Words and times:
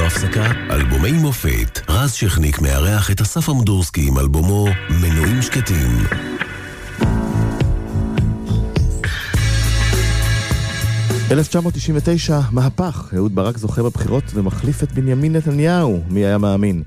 ללא 0.00 0.06
הפסקה, 0.06 0.46
אלבומי 0.70 1.12
מופת. 1.12 1.80
רז 1.88 2.12
שכניק 2.12 2.60
מארח 2.60 3.10
את 3.10 3.20
אסף 3.20 3.48
אמדורסקי 3.48 4.08
עם 4.08 4.18
אלבומו 4.18 4.68
"מנועים 4.90 5.42
שקטים". 5.42 5.90
ב-1999, 11.28 12.32
מהפך. 12.50 13.10
אהוד 13.16 13.34
ברק 13.34 13.58
זוכה 13.58 13.82
בבחירות 13.82 14.24
ומחליף 14.34 14.82
את 14.82 14.92
בנימין 14.92 15.36
נתניהו. 15.36 16.00
מי 16.10 16.20
היה 16.20 16.38
מאמין? 16.38 16.82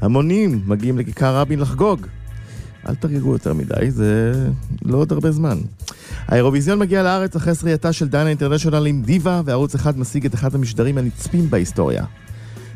המונים 0.00 0.62
מגיעים 0.66 0.98
לכיכר 0.98 1.36
רבין 1.36 1.58
לחגוג. 1.58 2.06
אל 2.88 2.94
תרגגו 2.94 3.32
יותר 3.32 3.54
מדי, 3.54 3.90
זה 3.90 4.32
לא 4.84 4.98
עוד 4.98 5.12
הרבה 5.12 5.32
זמן. 5.32 5.58
האירוויזיון 6.28 6.78
מגיע 6.78 7.02
לארץ 7.02 7.36
אחרי 7.36 7.54
זכייתה 7.54 7.92
של 7.92 8.08
דנה 8.08 8.28
אינטרנשיונל 8.28 8.86
עם 8.86 9.02
דיווה, 9.02 9.42
וערוץ 9.44 9.74
אחד 9.74 9.98
משיג 9.98 10.26
את 10.26 10.34
אחד 10.34 10.54
המשדרים 10.54 10.98
הנצפים 10.98 11.50
בהיסטוריה. 11.50 12.04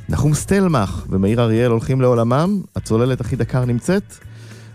נחום 0.08 0.34
סטלמך 0.34 1.04
ומאיר 1.10 1.40
אריאל 1.40 1.70
הולכים 1.70 2.00
לעולמם, 2.00 2.62
הצוללת 2.76 3.20
הכי 3.20 3.36
דקר 3.36 3.64
נמצאת. 3.64 4.14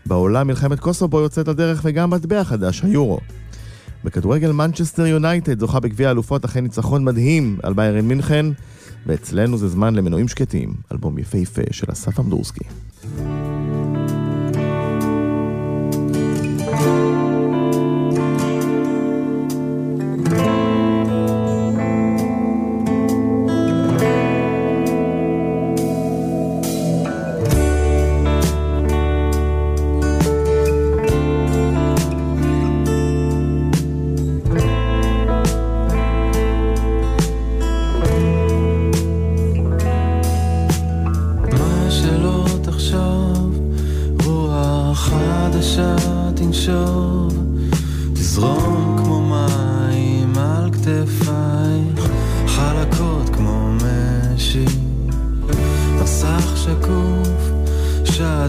בעולם 0.06 0.48
מלחמת 0.48 0.80
קוסובו 0.80 1.20
יוצאת 1.20 1.48
לדרך 1.48 1.82
וגם 1.84 2.10
מטבע 2.10 2.44
חדש, 2.44 2.84
היורו. 2.84 3.20
בכדורגל 4.04 4.52
מנצ'סטר 4.52 5.06
יונייטד 5.06 5.60
זוכה 5.60 5.80
בגביע 5.80 6.08
האלופות 6.08 6.46
אחרי 6.46 6.62
ניצחון 6.62 7.04
מדהים 7.04 7.58
על 7.64 7.74
ביירן 7.74 8.06
מינכן, 8.06 8.46
ואצלנו 9.06 9.58
זה 9.58 9.68
זמן 9.68 9.96
למנועים 9.96 10.28
שקטים, 10.28 10.74
אלבום 10.92 11.18
יפהפה 11.18 11.62
של 11.72 11.88
אסף 11.92 12.20
אמדורסקי. 12.20 12.66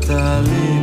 Catalina. 0.07 0.74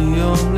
You. 0.00 0.49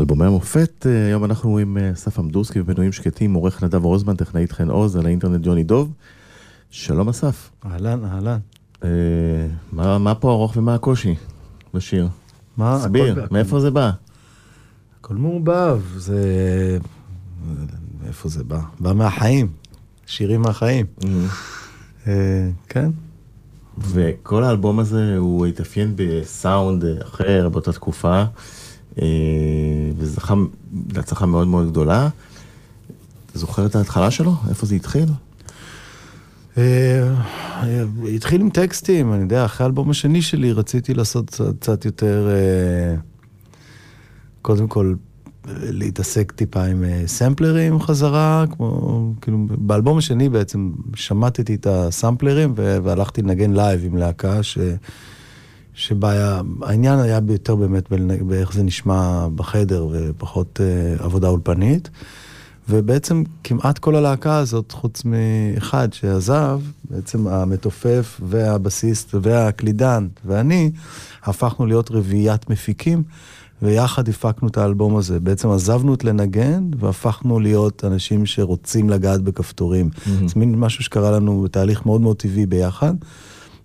אלבומי 0.00 0.24
המופת, 0.24 0.86
אה, 0.88 1.06
היום 1.06 1.24
אנחנו 1.24 1.58
עם 1.58 1.78
אה, 1.78 1.92
אסף 1.92 2.18
עמדורסקי 2.18 2.60
ומנויים 2.60 2.92
שקטים, 2.92 3.34
עורך 3.34 3.62
נדב 3.62 3.84
רוזמן, 3.84 4.16
טכנאית 4.16 4.52
חן 4.52 4.70
עוז, 4.70 4.96
על 4.96 5.06
האינטרנט 5.06 5.40
ג'וני 5.44 5.64
דוב. 5.64 5.92
שלום 6.70 7.08
אסף. 7.08 7.50
אהלן, 7.66 8.04
אהלן. 8.04 8.38
אה, 8.84 8.88
מה, 9.72 9.98
מה 9.98 10.14
פה 10.14 10.30
ארוך 10.32 10.56
ומה 10.56 10.74
הקושי 10.74 11.14
בשיר? 11.74 12.08
מה? 12.56 12.76
תסביר, 12.80 13.12
הכל- 13.24 13.34
מאיפה 13.34 13.60
זה 13.60 13.70
בא? 13.70 13.90
הכל 15.00 15.14
מעורבב, 15.14 15.82
זה... 15.96 16.18
מאיפה 18.02 18.28
זה 18.28 18.44
בא? 18.44 18.60
בא 18.80 18.92
מהחיים, 18.92 19.48
שירים 20.06 20.40
מהחיים. 20.42 20.86
אה, 22.06 22.48
כן. 22.68 22.90
וכל 23.78 24.44
האלבום 24.44 24.78
הזה 24.78 25.16
הוא 25.16 25.46
התאפיין 25.46 25.92
בסאונד 25.96 26.84
אחר 27.02 27.48
באותה 27.48 27.72
תקופה, 27.72 28.24
וזכה 29.98 30.34
להצלחה 30.94 31.26
מאוד 31.26 31.48
מאוד 31.48 31.70
גדולה. 31.70 32.08
אתה 33.30 33.38
זוכר 33.38 33.66
את 33.66 33.76
ההתחלה 33.76 34.10
שלו? 34.10 34.34
איפה 34.48 34.66
זה 34.66 34.74
התחיל? 34.74 35.08
אה, 36.58 37.14
התחיל 38.14 38.40
עם 38.40 38.50
טקסטים, 38.50 39.12
אני 39.12 39.22
יודע, 39.22 39.44
אחרי 39.44 39.64
האלבום 39.64 39.90
השני 39.90 40.22
שלי 40.22 40.52
רציתי 40.52 40.94
לעשות 40.94 41.40
קצת- 41.60 41.84
יותר, 41.84 42.28
אה, 42.30 42.94
קודם 44.42 44.68
כל, 44.68 44.94
אה, 45.48 45.52
להתעסק 45.56 46.32
טיפה 46.32 46.64
עם 46.64 46.84
אה, 46.84 47.02
סמפלרים 47.06 47.80
חזרה, 47.80 48.44
כמו, 48.56 49.12
כאילו, 49.20 49.46
באלבום 49.50 49.98
השני 49.98 50.28
בעצם 50.28 50.70
שמטתי 50.94 51.54
את 51.54 51.66
הסמפלרים 51.66 52.52
והלכתי 52.56 53.22
לנגן 53.22 53.52
live 53.52 53.80
עם 53.84 53.96
להקה 53.96 54.42
ש... 54.42 54.58
שבה 55.78 56.10
היה, 56.10 57.20
יותר 57.28 57.54
באמת 57.54 57.90
באיך 58.26 58.52
זה 58.52 58.62
נשמע 58.62 59.28
בחדר 59.34 59.86
ופחות 59.92 60.60
אה, 60.60 61.04
עבודה 61.04 61.28
אולפנית. 61.28 61.90
ובעצם 62.68 63.22
כמעט 63.44 63.78
כל 63.78 63.96
הלהקה 63.96 64.36
הזאת, 64.36 64.72
חוץ 64.72 65.02
מאחד 65.04 65.92
שעזב, 65.92 66.60
בעצם 66.90 67.26
המתופף 67.26 68.20
והבסיסט 68.28 69.14
והקלידן 69.22 70.08
ואני, 70.24 70.70
הפכנו 71.24 71.66
להיות 71.66 71.90
רביעיית 71.90 72.50
מפיקים, 72.50 73.02
ויחד 73.62 74.08
הפקנו 74.08 74.48
את 74.48 74.58
האלבום 74.58 74.96
הזה. 74.96 75.20
בעצם 75.20 75.50
עזבנו 75.50 75.94
את 75.94 76.04
לנגן, 76.04 76.70
והפכנו 76.78 77.40
להיות 77.40 77.84
אנשים 77.84 78.26
שרוצים 78.26 78.90
לגעת 78.90 79.20
בכפתורים. 79.20 79.90
זה 80.26 80.34
מין 80.36 80.54
משהו 80.54 80.84
שקרה 80.84 81.10
לנו 81.10 81.42
בתהליך 81.42 81.86
מאוד 81.86 82.00
מאוד 82.00 82.16
טבעי 82.16 82.46
ביחד. 82.46 82.94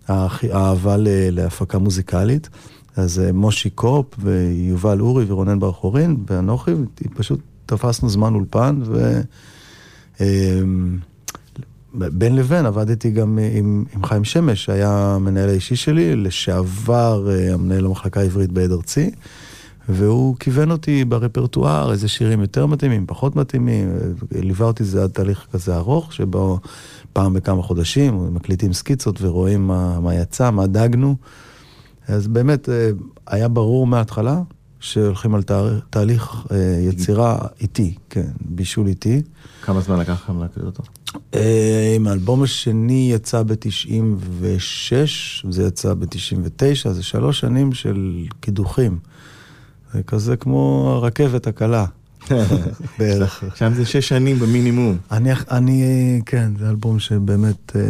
האהבה 0.07 0.95
להפקה 1.31 1.77
מוזיקלית. 1.77 2.49
אז 2.95 3.19
אה, 3.19 3.31
מושי 3.31 3.69
קופ 3.69 4.05
ויובל 4.19 4.99
אורי 4.99 5.25
ורונן 5.27 5.59
בר 5.59 5.71
חורין 5.71 6.17
ואנוכי, 6.27 6.71
פשוט 7.13 7.39
תפסנו 7.65 8.09
זמן 8.09 8.33
אולפן 8.33 8.81
ו... 8.85 9.21
אמ, 10.19 10.97
בין 11.93 12.35
לבין 12.35 12.65
עבדתי 12.65 13.11
גם 13.11 13.39
עם, 13.53 13.85
עם 13.95 14.03
חיים 14.03 14.23
שמש, 14.23 14.65
שהיה 14.65 14.91
המנהל 14.91 15.49
האישי 15.49 15.75
שלי, 15.75 16.15
לשעבר 16.15 17.29
אה, 17.31 17.53
המנהל 17.53 17.85
המחלקה 17.85 18.19
העברית 18.19 18.51
בעד 18.51 18.71
ארצי, 18.71 19.11
והוא 19.89 20.35
כיוון 20.39 20.71
אותי 20.71 21.05
ברפרטואר, 21.05 21.91
איזה 21.91 22.07
שירים 22.07 22.41
יותר 22.41 22.65
מתאימים, 22.65 23.05
פחות 23.07 23.35
מתאימים, 23.35 23.89
אה, 23.89 24.41
ליווה 24.41 24.67
אותי 24.67 24.83
זה 24.83 25.03
עד 25.03 25.09
תהליך 25.09 25.47
כזה 25.51 25.75
ארוך, 25.75 26.13
שבו 26.13 26.59
פעם 27.13 27.33
בכמה 27.33 27.61
חודשים 27.61 28.33
מקליטים 28.33 28.73
סקיצות 28.73 29.21
ורואים 29.21 29.67
מה, 29.67 29.99
מה 29.99 30.15
יצא, 30.15 30.51
מה 30.51 30.67
דגנו. 30.67 31.15
אז 32.07 32.27
באמת 32.27 32.69
אה, 32.69 32.89
היה 33.27 33.47
ברור 33.47 33.87
מההתחלה 33.87 34.41
שהולכים 34.79 35.35
על 35.35 35.43
תה, 35.43 35.69
תהליך 35.89 36.47
אה, 36.51 36.57
יצירה 36.81 37.37
איטי, 37.61 37.95
כן, 38.09 38.27
בישול 38.41 38.87
איטי. 38.87 39.21
כמה 39.61 39.81
זמן 39.81 39.99
לקח 39.99 40.11
לכם 40.23 40.39
להקליט 40.39 40.65
אותו? 40.65 40.83
אה, 41.33 41.93
אם 41.97 42.07
האלבום 42.07 42.43
השני 42.43 43.09
יצא 43.13 43.43
ב-96, 43.43 44.93
זה 45.49 45.63
יצא 45.63 45.93
ב-99, 45.93 46.89
זה 46.89 47.03
שלוש 47.03 47.39
שנים 47.39 47.73
של 47.73 48.25
קידוחים. 48.39 48.99
זה 49.93 50.03
כזה 50.03 50.37
כמו 50.37 50.91
הרכבת 50.95 51.47
הקלה, 51.47 51.85
בערך. 52.99 53.43
שם 53.55 53.73
זה 53.73 53.85
שש 53.85 54.07
שנים 54.07 54.39
במינימום. 54.39 54.97
אני, 55.11 55.29
אני, 55.51 56.21
כן, 56.25 56.51
זה 56.59 56.69
אלבום 56.69 56.99
שבאמת, 56.99 57.75
אה, 57.75 57.81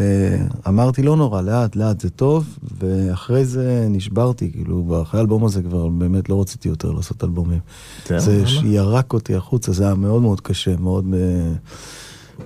אמרתי 0.68 1.04
לא 1.04 1.16
נורא, 1.16 1.42
לאט, 1.42 1.76
לאט, 1.76 2.02
זה 2.02 2.10
טוב, 2.10 2.58
ואחרי 2.80 3.46
זה 3.46 3.88
נשברתי, 3.90 4.52
כאילו, 4.52 5.02
אחרי 5.02 5.20
האלבום 5.20 5.46
הזה 5.46 5.62
כבר 5.62 5.88
באמת 5.88 6.30
לא 6.30 6.42
רציתי 6.42 6.70
יותר 6.70 6.92
לעשות 6.92 7.24
אלבומים. 7.24 7.60
זהו, 8.08 8.20
זה? 8.20 8.48
שירק 8.48 9.14
אותי 9.14 9.36
החוצה, 9.36 9.72
זה 9.72 9.86
היה 9.86 9.96
מאוד 9.96 10.22
מאוד 10.22 10.42
קשה, 10.42 10.76
מאוד... 10.80 11.06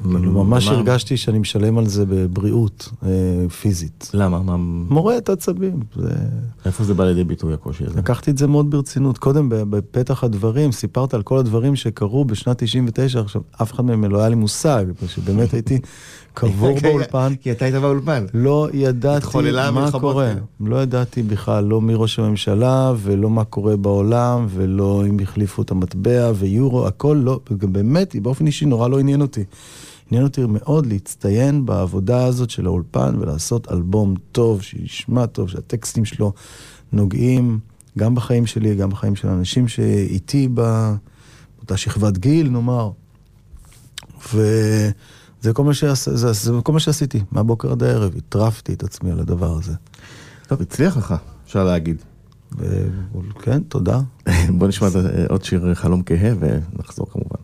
כאילו, 0.04 0.44
ממש 0.44 0.68
הרגשתי 0.68 1.18
שאני 1.18 1.40
משלם 1.40 1.78
על 1.78 1.88
זה 1.88 2.06
בבריאות 2.06 2.90
אה, 3.04 3.10
פיזית. 3.62 4.12
למה? 4.14 4.40
מה... 4.42 4.58
מורט 4.90 5.30
עצבים. 5.30 5.80
איפה 6.66 6.84
זה 6.84 6.94
בא 6.94 7.06
לידי 7.06 7.24
ביטוי 7.24 7.54
הקושי 7.54 7.84
הזה? 7.86 8.00
לקחתי 8.00 8.32
את 8.32 8.38
זה 8.38 8.48
מאוד 8.48 8.72
ברצינות. 8.72 9.18
קודם, 9.18 9.50
בפתח 9.50 10.24
הדברים, 10.24 10.72
סיפרת 10.72 11.14
על 11.14 11.22
כל 11.22 11.38
הדברים 11.38 11.76
שקרו 11.76 12.26
בשנת 12.26 12.64
99, 12.64 13.20
עכשיו, 13.20 13.42
אף 13.62 13.74
אחד 13.74 13.86
מהם 13.86 14.06
לא 14.06 14.20
היה 14.20 14.30
לי 14.30 14.36
מושג, 14.36 14.86
שבאמת 15.08 15.54
הייתי 15.54 15.80
קבור 16.40 16.80
באולפן. 16.82 17.34
כי 17.42 17.52
אתה 17.52 17.66
היית 17.66 17.76
באולפן. 17.76 18.26
לא 18.34 18.68
ידעתי 18.74 19.38
מה 19.72 19.92
קורה. 19.92 20.34
לא 20.60 20.82
ידעתי 20.84 21.24
בכלל, 21.24 21.64
לא 21.64 21.82
מי 21.82 21.94
ראש 21.96 22.20
הממשלה, 22.20 22.94
ולא 22.98 23.30
מה 23.30 23.44
קורה 23.44 23.78
בעולם, 23.78 24.48
ולא 24.50 25.04
אם 25.08 25.18
החליפו 25.20 25.62
את 25.62 25.72
המטבע 25.72 26.32
ויורו, 26.36 26.88
הכל 26.88 27.22
לא, 27.24 27.40
באמת, 27.50 28.16
באופן 28.16 28.48
אישי 28.48 28.66
נורא 28.66 28.88
לא 28.88 29.00
עניין 29.00 29.22
אותי. 29.22 29.44
עניין 30.12 30.24
אותי 30.24 30.42
מאוד 30.48 30.86
להצטיין 30.86 31.66
בעבודה 31.66 32.26
הזאת 32.26 32.50
של 32.50 32.66
האולפן 32.66 33.16
ולעשות 33.20 33.72
אלבום 33.72 34.14
טוב, 34.32 34.62
שישמע 34.62 35.26
טוב, 35.26 35.50
שהטקסטים 35.50 36.06
שלו 36.06 36.34
נוגעים 36.94 37.60
גם 37.98 38.16
בחיים 38.16 38.46
שלי, 38.46 38.76
גם 38.76 38.90
בחיים 38.90 39.16
של 39.16 39.28
האנשים 39.28 39.68
שאיתי 39.68 40.48
באותה 40.48 41.78
שכבת 41.78 42.18
גיל, 42.18 42.50
נאמר. 42.50 42.90
וזה 45.42 45.54
כל 45.54 45.64
מה, 45.64 45.74
שעש... 45.74 46.10
זה, 46.10 46.34
זה 46.34 46.52
כל 46.64 46.74
מה 46.74 46.80
שעשיתי, 46.80 47.24
מהבוקר 47.32 47.72
עד 47.72 47.84
הערב, 47.84 48.14
הטרפתי 48.18 48.74
את 48.74 48.84
עצמי 48.84 49.12
על 49.12 49.20
הדבר 49.20 49.58
הזה. 49.58 49.74
טוב, 50.48 50.62
הצליח 50.62 50.98
לך, 50.98 51.16
אפשר 51.46 51.64
להגיד. 51.64 51.98
ו... 52.58 52.88
כן, 53.42 53.62
תודה. 53.64 54.00
בוא 54.58 54.68
נשמע 54.68 54.88
את- 54.88 54.94
עוד 55.30 55.44
שיר 55.44 55.74
חלום 55.74 56.02
כהה 56.06 56.32
ונחזור 56.40 57.08
כמובן. 57.12 57.40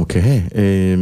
אוקיי, 0.00 0.48
אה, 0.54 0.94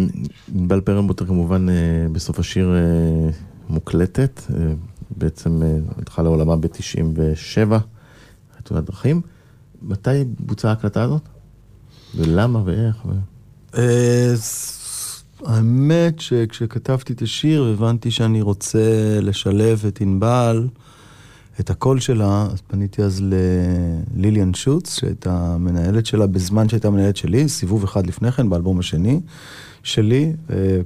בל 0.48 0.80
פרנבוטר 0.80 1.26
כמובן 1.26 1.68
אה, 1.68 1.74
בסוף 2.12 2.38
השיר 2.38 2.74
אה, 2.74 3.30
מוקלטת, 3.68 4.42
בעצם 5.10 5.62
הלכה 5.98 6.22
לעולמה 6.22 6.56
ב-97, 6.56 7.74
חתונת 8.58 8.84
דרכים. 8.84 9.20
מתי 9.82 10.24
בוצעה 10.40 10.70
ההקלטה 10.70 11.02
הזאת? 11.02 11.22
ולמה 12.14 12.62
ואיך? 12.64 12.96
האמת 15.44 16.20
שכשכתבתי 16.20 17.12
את 17.12 17.22
השיר 17.22 17.64
הבנתי 17.64 18.10
שאני 18.10 18.42
רוצה 18.42 19.18
לשלב 19.22 19.84
את 19.88 20.00
ענבל. 20.00 20.68
את 21.60 21.70
הקול 21.70 22.00
שלה, 22.00 22.46
אז 22.52 22.60
פניתי 22.66 23.02
אז 23.02 23.22
לליליאן 24.16 24.54
שוץ, 24.54 24.98
שהייתה 24.98 25.56
מנהלת 25.60 26.06
שלה 26.06 26.26
בזמן 26.26 26.68
שהייתה 26.68 26.90
מנהלת 26.90 27.16
שלי, 27.16 27.48
סיבוב 27.48 27.84
אחד 27.84 28.06
לפני 28.06 28.32
כן, 28.32 28.50
באלבום 28.50 28.78
השני 28.78 29.20
שלי. 29.82 30.32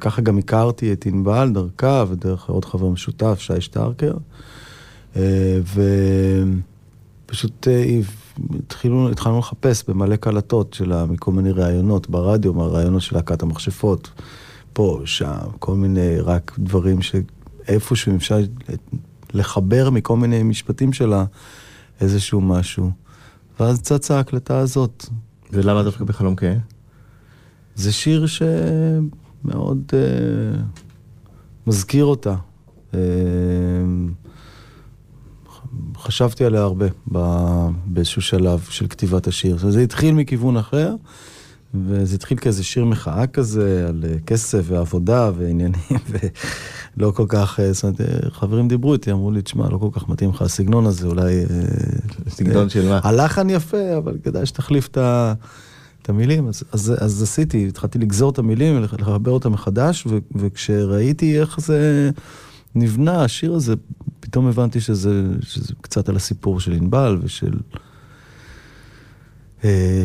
ככה 0.00 0.22
גם 0.22 0.38
הכרתי 0.38 0.92
את 0.92 1.06
ענבל 1.06 1.50
דרכה 1.54 2.04
ודרך 2.08 2.50
עוד 2.50 2.64
חבר 2.64 2.88
משותף, 2.88 3.38
שי 3.40 3.60
שטרקר. 3.60 4.14
אה, 5.16 5.60
ופשוט 7.26 7.68
אה, 7.68 7.98
התחילו, 8.58 9.10
התחלנו 9.10 9.38
לחפש 9.38 9.84
במלא 9.88 10.16
קלטות 10.16 10.74
שלה, 10.74 11.06
מכל 11.06 11.32
מיני 11.32 11.50
ראיונות 11.50 12.10
ברדיו, 12.10 12.54
מהראיונות 12.54 13.02
של 13.02 13.16
להקת 13.16 13.42
המכשפות, 13.42 14.10
פה, 14.72 15.00
שם, 15.04 15.36
כל 15.58 15.74
מיני, 15.74 16.20
רק 16.20 16.56
דברים 16.58 17.02
ש... 17.02 17.14
איפשהו 17.68 18.16
אפשר 18.16 18.38
לחבר 19.34 19.90
מכל 19.90 20.16
מיני 20.16 20.42
משפטים 20.42 20.92
שלה 20.92 21.24
איזשהו 22.00 22.40
משהו. 22.40 22.90
ואז 23.60 23.82
צצה 23.82 24.16
ההקלטה 24.16 24.58
הזאת. 24.58 25.06
ולמה 25.52 25.82
דווקא 25.82 26.04
בחלום 26.04 26.36
כהה? 26.36 26.56
זה 27.74 27.92
שיר 27.92 28.26
שמאוד 28.26 29.82
uh, 29.90 30.60
מזכיר 31.66 32.04
אותה. 32.04 32.34
Uh, 32.92 32.94
חשבתי 35.96 36.44
עליה 36.44 36.60
הרבה 36.60 36.86
באיזשהו 37.86 38.22
שלב 38.22 38.66
של 38.70 38.86
כתיבת 38.86 39.26
השיר. 39.26 39.56
זה 39.56 39.80
התחיל 39.80 40.14
מכיוון 40.14 40.56
אחר, 40.56 40.94
וזה 41.74 42.14
התחיל 42.14 42.38
כאיזה 42.38 42.64
שיר 42.64 42.84
מחאה 42.84 43.26
כזה, 43.26 43.86
על 43.88 44.04
אה, 44.08 44.18
כסף 44.26 44.64
ועבודה 44.64 45.30
ועניינים, 45.36 45.80
ולא 46.96 47.10
כל 47.10 47.26
כך, 47.28 47.60
אה, 47.60 47.72
זאת 47.72 47.84
אומרת, 47.84 48.00
אה, 48.00 48.30
חברים 48.30 48.68
דיברו 48.68 48.92
איתי, 48.92 49.12
אמרו 49.12 49.30
לי, 49.30 49.42
תשמע, 49.42 49.70
לא 49.70 49.78
כל 49.78 49.88
כך 49.92 50.08
מתאים 50.08 50.30
לך 50.30 50.42
הסגנון 50.42 50.86
הזה, 50.86 51.06
אולי... 51.06 51.44
סגנון 52.28 52.68
של 52.68 52.88
מה? 52.88 53.00
הלחן 53.02 53.50
יפה, 53.50 53.96
אבל 53.96 54.16
כדאי 54.22 54.46
שתחליף 54.46 54.88
את 54.88 54.96
ה... 54.96 55.34
את 56.02 56.08
המילים, 56.08 56.48
אז, 56.48 56.62
אז, 56.72 56.94
אז 56.98 57.22
עשיתי, 57.22 57.68
התחלתי 57.68 57.98
לגזור 57.98 58.30
את 58.30 58.38
המילים 58.38 58.76
ולחבר 58.76 59.30
אותם 59.30 59.52
מחדש, 59.52 60.06
ו, 60.06 60.18
וכשראיתי 60.34 61.40
איך 61.40 61.60
זה 61.60 62.10
נבנה, 62.74 63.24
השיר 63.24 63.54
הזה, 63.54 63.74
פתאום 64.20 64.46
הבנתי 64.46 64.80
שזה, 64.80 65.24
שזה 65.40 65.74
קצת 65.80 66.08
על 66.08 66.16
הסיפור 66.16 66.60
של 66.60 66.72
ענבל 66.72 67.18
ושל 67.22 67.52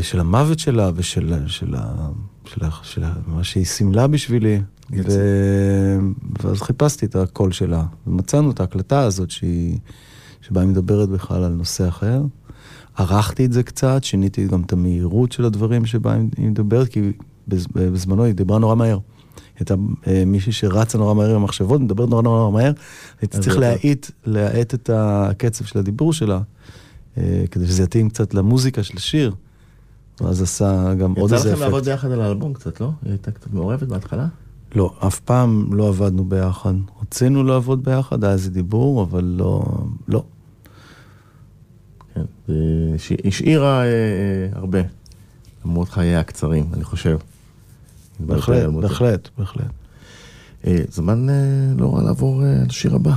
של 0.02 0.20
המוות 0.20 0.60
שלה 0.60 0.92
ושל 0.96 1.34
של, 1.48 1.76
של, 2.46 2.62
של, 2.84 3.04
ה- 3.04 3.14
מה 3.28 3.44
שהיא 3.44 3.66
סימלה 3.66 4.08
בשבילי. 4.08 4.62
ו... 4.92 6.00
ואז 6.44 6.62
חיפשתי 6.62 7.06
את 7.06 7.16
הקול 7.16 7.52
שלה, 7.52 7.84
ומצאנו 8.08 8.52
את 8.52 8.60
ההקלטה 8.60 9.00
הזאת 9.00 9.32
שהיא, 9.32 9.78
שבה 10.42 10.62
היא 10.62 10.70
מדברת 10.70 11.10
בכלל 11.10 11.44
על 11.44 11.52
נושא 11.52 11.88
אחר. 11.88 12.22
ערכתי 12.96 13.46
את 13.46 13.54
זה 13.54 13.64
קצת, 13.64 14.04
שיניתי 14.04 14.48
גם 14.48 14.62
את 14.62 14.74
המהירות 14.74 15.32
של 15.32 15.46
הדברים 15.46 15.86
שבה 15.86 16.14
היא 16.38 16.50
מדברת, 16.50 16.88
כי 16.88 17.12
בז- 17.48 17.68
בזמנו 17.76 18.24
היא 18.24 18.34
דיברה 18.34 18.60
נורא 18.60 18.76
מהר. 18.76 19.00
הייתה 19.60 19.76
אה, 20.08 20.24
מישהי 20.26 20.52
שרצה 20.52 20.98
נורא 20.98 21.14
מהר 21.14 21.30
עם 21.30 21.36
המחשבות, 21.36 21.82
מדברת 21.82 22.10
נורא 22.10 22.22
נורא 22.22 22.52
מהר, 22.52 22.72
הייתי 23.22 23.38
צריך 23.40 23.58
להאט, 23.58 24.12
להאט 24.26 24.74
את 24.74 24.89
הקצב 24.93 25.65
של 25.65 25.80
הדיבור 25.80 26.13
שלה, 26.13 26.39
אה, 27.17 27.43
כדי 27.52 27.67
שזה 27.67 27.84
יתאים 27.84 28.10
קצת 28.10 28.34
למוזיקה 28.34 28.84
של 28.84 28.98
השיר. 28.98 29.34
ואז 30.21 30.41
עשה 30.41 30.93
גם 30.93 31.13
עוד 31.17 31.30
יצא 31.30 31.36
איזה 31.36 31.51
לכם 31.51 31.62
לעבוד 31.62 31.80
אפקט. 31.82 31.91
ביחד 31.91 32.12
על 32.12 32.21
האלבום 32.21 32.53
קצת, 32.53 32.82
לא? 32.82 32.91
היא 33.03 33.12
הייתה 33.12 33.32
קצת 33.32 33.53
מעורבת 33.53 33.88
בהתחלה? 33.88 34.27
לא, 34.75 34.93
אף 35.08 35.19
פעם 35.19 35.73
לא 35.73 35.88
עבדנו 35.88 36.25
ביחד. 36.25 36.73
רצינו 37.01 37.43
לעבוד 37.43 37.84
ביחד, 37.84 38.23
היה 38.23 38.34
איזה 38.34 38.49
דיבור, 38.51 39.03
אבל 39.03 39.23
לא, 39.38 39.63
לא. 40.08 40.23
כן. 42.13 42.21
והש- 42.49 43.27
השאירה 43.27 43.80
אה, 43.82 43.86
אה, 43.86 43.89
הרבה, 44.60 44.80
למרות 45.65 45.89
חייה 45.89 46.19
הקצרים, 46.19 46.65
אני 46.73 46.84
חושב. 46.84 47.17
בהחלט. 48.19 48.69
בהחלט, 48.69 49.30
בהחלט. 49.38 49.65
אה, 50.67 50.77
זמן 50.91 51.27
לא 51.77 51.95
רע 51.95 52.03
לעבור 52.03 52.41
לשיר 52.65 52.95
הבא. 52.95 53.15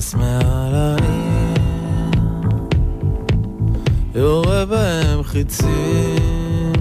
טס 0.00 0.14
מעל 0.14 0.74
העיר, 0.74 1.58
יורה 4.14 4.64
בהם 4.66 5.22
חיצים, 5.22 6.72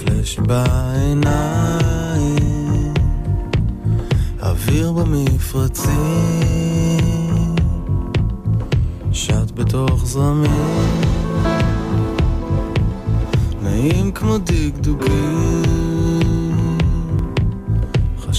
פלאש 0.00 0.38
בעיניים, 0.38 0.84
אוויר 4.42 4.92
במפרצים, 4.92 5.92
שט 9.12 9.50
בתוך 9.54 10.06
זרמים, 10.06 11.00
נעים 13.62 14.12
כמו 14.12 14.38
דקדוקים. 14.38 15.91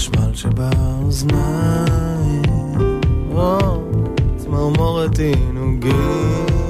חשמל 0.04 0.34
שבאוזניים, 0.34 1.32
או 3.32 3.58
צמרמורת 4.36 5.18
עינוגים. 5.18 6.63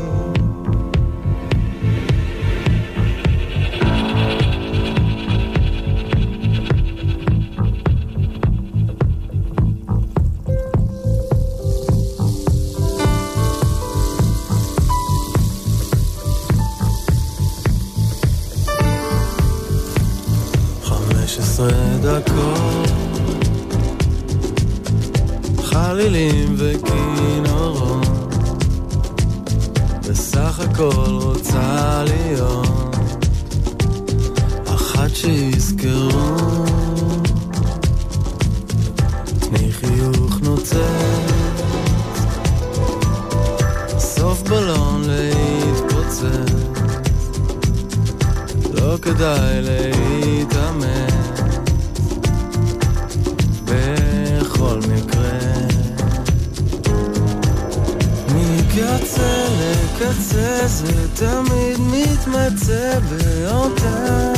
מקצה 60.05 60.11
לקצה 60.11 60.67
זה 60.67 61.09
תמיד 61.14 61.81
מתמצא 61.81 62.99
באותה 63.11 64.33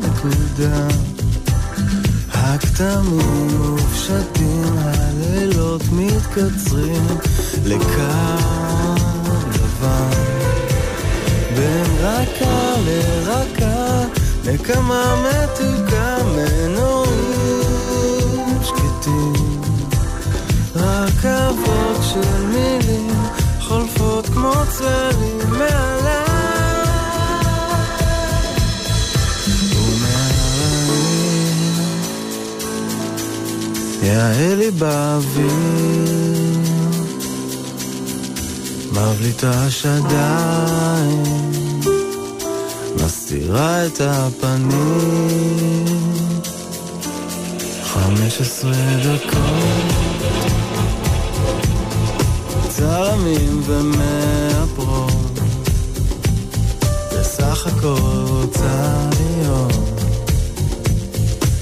נקודה. 0.00 0.88
הכתמים 2.32 3.48
מופשטים, 3.60 4.78
הלילות 4.78 5.82
מתקצרים 5.92 7.06
לקו 7.64 8.46
לבן 9.54 10.10
בין 11.56 11.86
רכה 12.00 12.74
לרכה, 12.86 14.04
נקמה 14.44 15.22
מתוקה, 15.22 16.16
מנועים 16.36 17.62
שקטים. 18.62 19.60
רכבות 20.76 21.96
של 22.02 22.46
מילים 22.46 22.85
צללים 24.70 25.50
מעליי. 25.50 26.26
ומעליי. 29.72 30.46
יאה 34.02 34.54
לי 34.54 34.70
באוויר. 34.70 35.96
מבליטה 38.96 39.70
שדיים, 39.70 41.22
מסתירה 43.04 43.86
את 43.86 44.00
הפנים. 44.00 45.86
חמש 47.84 48.40
עשרה 48.40 48.72
דקות, 49.02 49.95
צלמים 53.16 53.62
ומאפרות, 53.66 55.40
בסך 57.12 57.66
הכל 57.66 58.24
רוצה 58.28 59.08
להיות 59.20 59.72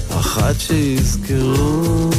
אחת 0.09 0.55
שיזכרו. 0.59 2.09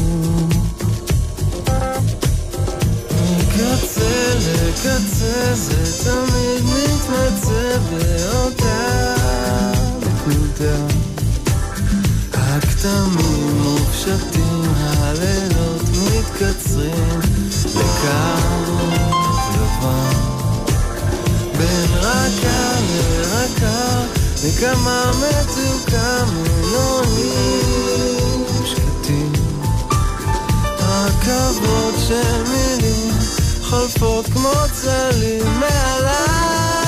מקצה 3.11 4.35
לקצה 4.39 5.55
זה 5.55 6.05
תמיד 6.05 6.63
מתמצא 6.65 7.79
באותה 7.91 9.15
נקודה. 10.01 10.77
הכתמים 12.33 13.63
מופשטים, 13.63 14.63
הלילות 14.77 15.83
מתקצרים 15.91 17.21
לקו 17.75 18.56
לבן 19.81 20.17
בין 21.59 21.91
רכה 21.95 22.79
לרכה 22.91 24.03
וכמה 24.43 25.11
מתוקה 25.13 26.25
מנונים 26.25 27.65
שקטים 28.65 29.33
רכבות 30.79 31.95
של 32.09 32.43
מילים 32.49 33.15
חולפות 33.63 34.27
כמו 34.27 34.53
צלים 34.73 35.61
מעליי 35.61 36.86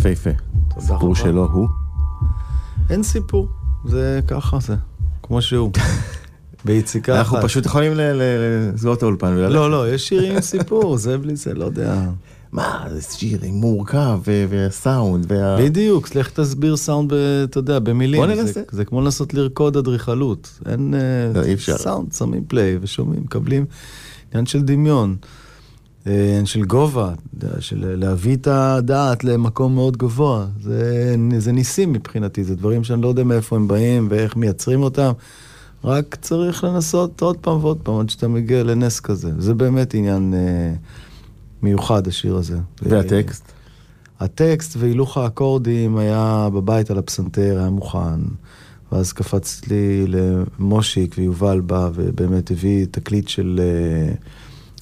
יפהפה. 0.00 0.30
הסיפור 0.76 1.10
רבה. 1.10 1.14
שלו 1.14 1.48
הוא. 1.52 1.68
אין 2.90 3.02
סיפור, 3.02 3.48
זה 3.84 4.20
ככה 4.26 4.58
זה, 4.60 4.74
כמו 5.22 5.42
שהוא. 5.42 5.72
ביציקה 6.64 7.18
אנחנו 7.18 7.36
אחת. 7.36 7.44
פשוט 7.44 7.66
יכולים 7.66 7.92
לסגור 7.96 8.94
את 8.94 9.02
האולפן 9.02 9.26
וללכת. 9.26 9.54
לא, 9.54 9.70
לא, 9.70 9.94
יש 9.94 10.08
שירים 10.08 10.34
עם 10.34 10.40
סיפור, 10.40 10.96
זה 10.96 11.18
בלי 11.18 11.36
זה, 11.36 11.54
לא 11.54 11.64
יודע. 11.64 12.04
מה, 12.52 12.84
זה 12.90 13.02
שיר 13.02 13.38
עם 13.42 13.54
מורכב 13.54 14.20
ו- 14.26 14.44
והסאונד 14.48 15.32
וה... 15.32 15.56
בדיוק, 15.58 16.14
לך 16.14 16.30
תסביר 16.30 16.76
סאונד, 16.76 17.12
אתה 17.44 17.58
יודע, 17.58 17.78
במילים. 17.78 18.20
בוא 18.20 18.26
ננסה. 18.26 18.60
זה 18.70 18.84
כמו 18.84 19.00
לנסות 19.00 19.34
לרקוד 19.34 19.76
אדריכלות. 19.76 20.60
אין... 20.66 20.94
אה, 20.94 21.40
לא, 21.40 21.44
אי 21.44 21.54
אפשר. 21.54 21.78
סאונד, 21.78 22.12
שמים 22.12 22.44
פליי 22.48 22.78
ושומעים, 22.80 23.22
מקבלים 23.22 23.64
עניין 24.32 24.46
של 24.46 24.62
דמיון. 24.62 25.16
אה, 26.06 26.40
של 26.44 26.64
גובה, 26.64 27.12
של 27.60 27.94
להביא 27.96 28.36
את 28.36 28.46
הדעת 28.46 29.24
למקום 29.24 29.74
מאוד 29.74 29.96
גבוה. 29.96 30.46
זה, 30.62 31.14
זה 31.38 31.52
ניסים 31.52 31.92
מבחינתי, 31.92 32.44
זה 32.44 32.56
דברים 32.56 32.84
שאני 32.84 33.02
לא 33.02 33.08
יודע 33.08 33.24
מאיפה 33.24 33.56
הם 33.56 33.68
באים 33.68 34.06
ואיך 34.10 34.36
מייצרים 34.36 34.82
אותם. 34.82 35.12
רק 35.84 36.16
צריך 36.20 36.64
לנסות 36.64 37.22
עוד 37.22 37.36
פעם 37.36 37.64
ועוד 37.64 37.78
פעם 37.82 38.00
עד 38.00 38.10
שאתה 38.10 38.28
מגיע 38.28 38.62
לנס 38.62 39.00
כזה. 39.00 39.30
זה 39.38 39.54
באמת 39.54 39.94
עניין 39.94 40.34
אה, 40.34 40.74
מיוחד, 41.62 42.08
השיר 42.08 42.36
הזה. 42.36 42.58
והטקסט? 42.82 43.52
הטקסט 44.20 44.76
והילוך 44.76 45.18
האקורדים 45.18 45.96
היה 45.96 46.48
בבית 46.54 46.90
על 46.90 46.98
הפסנתר, 46.98 47.58
היה 47.58 47.70
מוכן. 47.70 48.20
ואז 48.92 49.12
קפצתי 49.12 50.04
למושיק 50.06 51.14
ויובל 51.18 51.60
בא 51.60 51.90
ובאמת 51.94 52.50
הביא 52.50 52.86
תקליט 52.90 53.28
של 53.28 53.60
uh, 53.60 54.24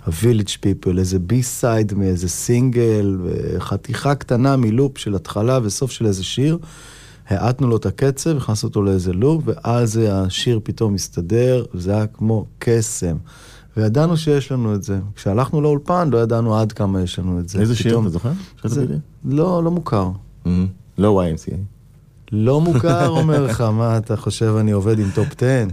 ה-Village 0.08 0.56
People, 0.62 0.98
איזה 0.98 1.18
B-side 1.18 1.94
מאיזה 1.94 2.28
סינגל, 2.28 3.18
וחתיכה 3.24 4.14
קטנה 4.14 4.56
מ 4.56 4.64
loop 4.64 4.98
של 4.98 5.14
התחלה 5.14 5.58
וסוף 5.62 5.90
של 5.90 6.06
איזה 6.06 6.24
שיר. 6.24 6.58
האטנו 7.28 7.68
לו 7.68 7.76
את 7.76 7.86
הקצב, 7.86 8.36
הכנסנו 8.36 8.68
אותו 8.68 8.82
לאיזה 8.82 9.12
loop, 9.12 9.42
ואז 9.46 10.00
השיר 10.10 10.60
פתאום 10.62 10.94
הסתדר, 10.94 11.64
וזה 11.74 11.92
היה 11.96 12.06
כמו 12.06 12.46
קסם. 12.58 13.16
וידענו 13.76 14.16
שיש 14.16 14.52
לנו 14.52 14.74
את 14.74 14.82
זה. 14.82 14.98
כשהלכנו 15.16 15.60
לאולפן 15.60 16.10
לא 16.10 16.18
ידענו 16.18 16.56
עד 16.56 16.72
כמה 16.72 17.02
יש 17.02 17.18
לנו 17.18 17.38
את 17.40 17.48
זה. 17.48 17.60
איזה 17.60 17.76
שיר 17.76 17.90
פתאום- 17.90 18.04
אתה 18.04 18.12
זוכר? 18.12 18.30
שיר 18.60 18.70
זה-? 18.70 18.86
לא, 19.24 19.64
לא 19.64 19.70
מוכר. 19.70 20.10
Mhm. 20.44 20.48
לא 20.98 21.22
YMCA. 21.24 21.54
לא 22.32 22.60
מוכר, 22.60 23.08
אומר 23.08 23.42
לך, 23.42 23.60
מה 23.60 23.96
אתה 23.96 24.16
חושב, 24.16 24.54
אני 24.60 24.70
עובד 24.70 24.98
עם 24.98 25.10
top 25.14 25.28
10? 25.36 25.66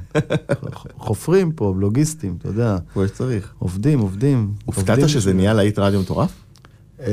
חופרים 0.98 1.52
פה, 1.52 1.74
בלוגיסטים, 1.78 2.36
אתה 2.40 2.48
יודע. 2.48 2.78
כמו 2.94 3.08
שצריך. 3.08 3.54
עובדים, 3.60 4.00
עובדים. 4.00 4.52
הופתעת 4.66 5.10
שזה 5.10 5.34
נהיה 5.34 5.54
להיט 5.54 5.80
רדיו 5.80 6.02
מטורף? 6.02 6.32
אמ, 7.00 7.08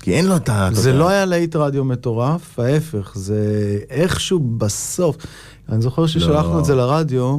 כי 0.00 0.14
אין 0.14 0.26
לו 0.26 0.36
את 0.36 0.48
ה... 0.48 0.68
זה. 0.72 0.92
לא 0.92 1.08
היה 1.08 1.24
להיט 1.24 1.56
רדיו 1.56 1.84
מטורף, 1.84 2.58
ההפך, 2.58 3.12
זה 3.14 3.78
איכשהו 3.90 4.38
בסוף. 4.38 5.16
אני 5.68 5.82
זוכר 5.82 6.06
ששלחנו 6.06 6.54
לא. 6.54 6.60
את 6.60 6.64
זה 6.64 6.74
לרדיו, 6.74 7.38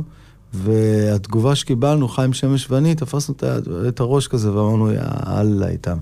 והתגובה 0.64 1.56
שקיבלנו, 1.56 2.08
חיים 2.08 2.34
שמש 2.34 2.72
ואני, 2.72 2.96
תפסנו 2.96 3.36
את 3.88 4.00
הראש 4.00 4.28
כזה 4.28 4.54
ואמרנו, 4.54 4.92
יאללה 4.92 5.68
איתם. 5.68 5.98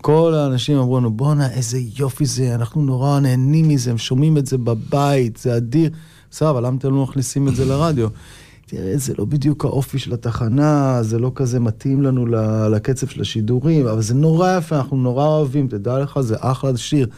כל 0.00 0.34
האנשים 0.34 0.78
אמרו 0.78 1.00
לנו, 1.00 1.10
בואנה, 1.10 1.50
איזה 1.50 1.78
יופי 1.98 2.26
זה, 2.26 2.54
אנחנו 2.54 2.82
נורא 2.82 3.20
נהנים 3.20 3.68
מזה, 3.68 3.90
הם 3.90 3.98
שומעים 3.98 4.38
את 4.38 4.46
זה 4.46 4.58
בבית, 4.58 5.36
זה 5.36 5.56
אדיר. 5.56 5.90
בסדר, 6.30 6.60
למה 6.60 6.76
אתם 6.78 6.94
לא 6.94 7.02
מכניסים 7.02 7.48
את 7.48 7.56
זה 7.56 7.64
לרדיו? 7.64 8.08
תראה, 8.66 8.92
זה 8.96 9.14
לא 9.18 9.24
בדיוק 9.24 9.64
האופי 9.64 9.98
של 9.98 10.14
התחנה, 10.14 11.02
זה 11.02 11.18
לא 11.18 11.32
כזה 11.34 11.60
מתאים 11.60 12.02
לנו 12.02 12.26
לקצב 12.70 13.06
של 13.06 13.20
השידורים, 13.20 13.86
אבל 13.86 14.02
זה 14.02 14.14
נורא 14.14 14.56
יפה, 14.58 14.76
אנחנו 14.76 14.96
נורא 14.96 15.26
אוהבים, 15.26 15.68
תדע 15.68 15.98
לך, 15.98 16.20
זה 16.20 16.36
אחלה 16.40 16.76
שיר. 16.76 17.08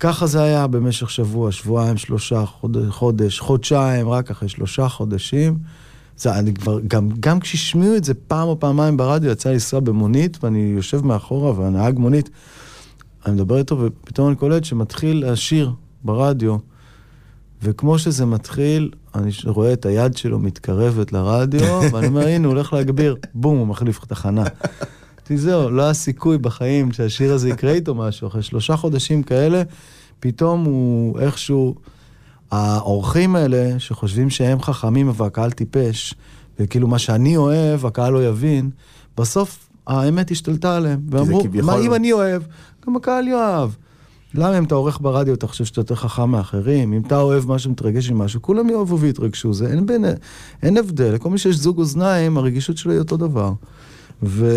ככה 0.00 0.26
זה 0.26 0.42
היה 0.42 0.66
במשך 0.66 1.10
שבוע, 1.10 1.52
שבועיים, 1.52 1.96
שלושה, 1.96 2.46
חודש, 2.46 2.88
חודש 2.88 3.40
חודשיים, 3.40 4.08
רק 4.08 4.30
אחרי 4.30 4.48
שלושה 4.48 4.88
חודשים. 4.88 5.58
זה, 6.20 6.38
אני 6.38 6.54
כבר, 6.54 6.80
גם, 6.88 7.08
גם 7.20 7.40
כשהשמיעו 7.40 7.96
את 7.96 8.04
זה 8.04 8.14
פעם 8.14 8.48
או 8.48 8.60
פעמיים 8.60 8.96
ברדיו, 8.96 9.30
יצא 9.30 9.50
לנסוע 9.50 9.80
במונית, 9.80 10.44
ואני 10.44 10.58
יושב 10.58 11.06
מאחורה, 11.06 11.60
והנהג 11.60 11.98
מונית, 11.98 12.30
אני 13.26 13.34
מדבר 13.34 13.58
איתו, 13.58 13.78
ופתאום 13.78 14.28
אני 14.28 14.36
קולט 14.36 14.64
שמתחיל 14.64 15.24
השיר 15.24 15.72
ברדיו, 16.04 16.56
וכמו 17.62 17.98
שזה 17.98 18.26
מתחיל, 18.26 18.90
אני 19.14 19.30
רואה 19.44 19.72
את 19.72 19.86
היד 19.86 20.16
שלו 20.16 20.38
מתקרבת 20.38 21.12
לרדיו, 21.12 21.80
ואני 21.92 22.06
אומר, 22.06 22.26
הנה, 22.26 22.46
הוא 22.48 22.54
הולך 22.54 22.72
להגביר, 22.72 23.16
בום, 23.34 23.58
הוא 23.58 23.66
מחליף 23.66 24.04
תחנה. 24.04 24.44
אמרתי, 25.18 25.36
זהו, 25.36 25.70
לא 25.70 25.82
היה 25.82 25.94
סיכוי 25.94 26.38
בחיים 26.38 26.92
שהשיר 26.92 27.32
הזה 27.32 27.48
יקרה 27.48 27.72
איתו 27.72 27.94
משהו. 27.94 28.28
אחרי 28.28 28.42
שלושה 28.42 28.76
חודשים 28.76 29.22
כאלה, 29.22 29.62
פתאום 30.20 30.64
הוא 30.64 31.20
איכשהו... 31.20 31.74
האורחים 32.50 33.36
האלה, 33.36 33.78
שחושבים 33.78 34.30
שהם 34.30 34.62
חכמים 34.62 35.12
והקהל 35.16 35.50
טיפש, 35.50 36.14
וכאילו 36.58 36.88
מה 36.88 36.98
שאני 36.98 37.36
אוהב, 37.36 37.86
הקהל 37.86 38.12
לא 38.12 38.24
יבין, 38.24 38.70
בסוף 39.16 39.68
האמת 39.86 40.30
השתלטה 40.30 40.76
עליהם. 40.76 41.00
ואמרו, 41.10 41.42
מה 41.62 41.76
אם 41.78 41.94
אני 41.94 42.12
אוהב, 42.12 42.42
גם 42.86 42.96
הקהל 42.96 43.28
יאהב. 43.28 43.70
למה 44.34 44.58
אם 44.58 44.64
אתה 44.64 44.74
עורך 44.74 44.98
ברדיו, 45.00 45.34
אתה 45.34 45.46
חושב 45.46 45.64
שאתה 45.64 45.80
יותר 45.80 45.94
חכם 45.94 46.30
מאחרים? 46.30 46.92
אם 46.92 47.02
אתה 47.06 47.20
אוהב 47.20 47.52
משהו, 47.52 47.70
מתרגש 47.70 48.10
עם 48.10 48.18
משהו, 48.18 48.42
כולם 48.42 48.70
יאהבו 48.70 48.98
ויתרגשו. 48.98 49.52
זה 49.52 49.70
אין, 49.70 49.86
בין, 49.86 50.04
אין 50.62 50.76
הבדל. 50.76 51.14
לכל 51.14 51.30
מי 51.30 51.38
שיש 51.38 51.56
זוג 51.56 51.78
אוזניים, 51.78 52.36
הרגישות 52.36 52.76
שלו 52.76 52.92
היא 52.92 53.00
אותו 53.00 53.16
דבר. 53.16 53.52
ו... 54.22 54.50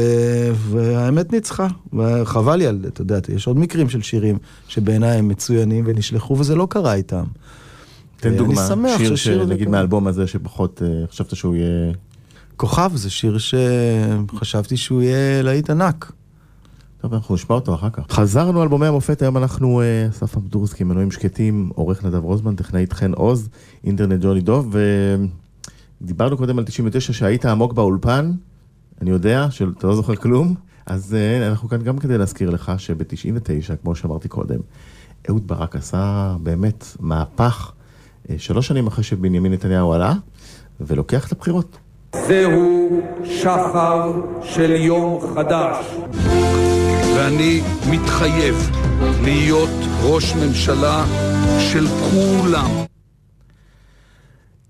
והאמת 0.53 1.31
ניצחה, 1.31 1.67
וחבל 1.93 2.55
לי 2.55 2.67
על 2.67 2.79
זה, 2.81 2.87
אתה 2.87 3.01
יודע, 3.01 3.19
יש 3.35 3.47
עוד 3.47 3.57
מקרים 3.57 3.89
של 3.89 4.01
שירים 4.01 4.37
שבעיניי 4.67 5.17
הם 5.17 5.27
מצוינים 5.27 5.83
ונשלחו, 5.87 6.37
וזה 6.39 6.55
לא 6.55 6.67
קרה 6.69 6.93
איתם. 6.93 7.23
תן 8.23 8.37
דוגמה, 8.37 8.67
שיר 8.97 9.15
שנגיד. 9.15 9.69
מהאלבום 9.69 10.07
הזה 10.07 10.27
שפחות 10.27 10.81
אה, 10.85 11.07
חשבת 11.07 11.35
שהוא 11.35 11.55
יהיה... 11.55 11.93
כוכב 12.57 12.91
זה 12.95 13.09
שיר 13.09 13.37
שחשבתי 13.37 14.77
שהוא 14.77 15.01
יהיה 15.01 15.41
להיט 15.41 15.69
ענק. 15.69 16.11
טוב, 17.01 17.13
אנחנו 17.13 17.35
נשמע 17.35 17.55
אותו 17.55 17.75
אחר 17.75 17.89
כך. 17.89 18.03
חזרנו 18.11 18.63
אלבומי 18.63 18.87
המופת, 18.87 19.21
היום 19.21 19.37
אנחנו 19.37 19.81
אה, 19.81 20.07
אסף 20.09 20.37
אמדורסקי, 20.37 20.83
מנועים 20.83 21.11
שקטים, 21.11 21.69
עורך 21.75 22.05
נדב 22.05 22.23
רוזמן, 22.23 22.55
טכנאית 22.55 22.93
חן 22.93 23.13
עוז, 23.13 23.49
אינטרנט 23.83 24.23
ג'וני 24.23 24.41
דוב, 24.41 24.75
ודיברנו 26.01 26.37
קודם 26.37 26.57
על 26.59 26.63
99 26.65 27.13
שהיית 27.13 27.45
עמוק 27.45 27.73
באולפן, 27.73 28.31
אני 29.01 29.09
יודע 29.09 29.47
שאתה 29.49 29.87
לא 29.87 29.95
זוכר 29.95 30.15
כלום, 30.15 30.55
אז 30.85 31.15
אה, 31.15 31.47
אנחנו 31.47 31.69
כאן 31.69 31.81
גם 31.81 31.97
כדי 31.97 32.17
להזכיר 32.17 32.49
לך 32.49 32.71
שב-99, 32.77 33.75
כמו 33.81 33.95
שאמרתי 33.95 34.27
קודם, 34.27 34.59
אהוד 35.29 35.47
ברק 35.47 35.75
עשה 35.75 36.35
באמת 36.43 36.85
מהפך, 36.99 37.71
שלוש 38.37 38.67
שנים 38.67 38.87
אחרי 38.87 39.03
שבנימין 39.03 39.53
נתניהו 39.53 39.93
עלה, 39.93 40.13
ולוקח 40.81 41.27
את 41.27 41.31
הבחירות. 41.31 41.77
זהו 42.27 43.01
שחר 43.25 44.11
של 44.43 44.71
יום 44.71 45.19
חדש. 45.35 45.85
ואני 47.15 47.61
מתחייב 47.91 48.55
להיות 49.21 49.69
ראש 50.03 50.35
ממשלה 50.35 51.05
של 51.59 51.85
כולם. 51.87 52.69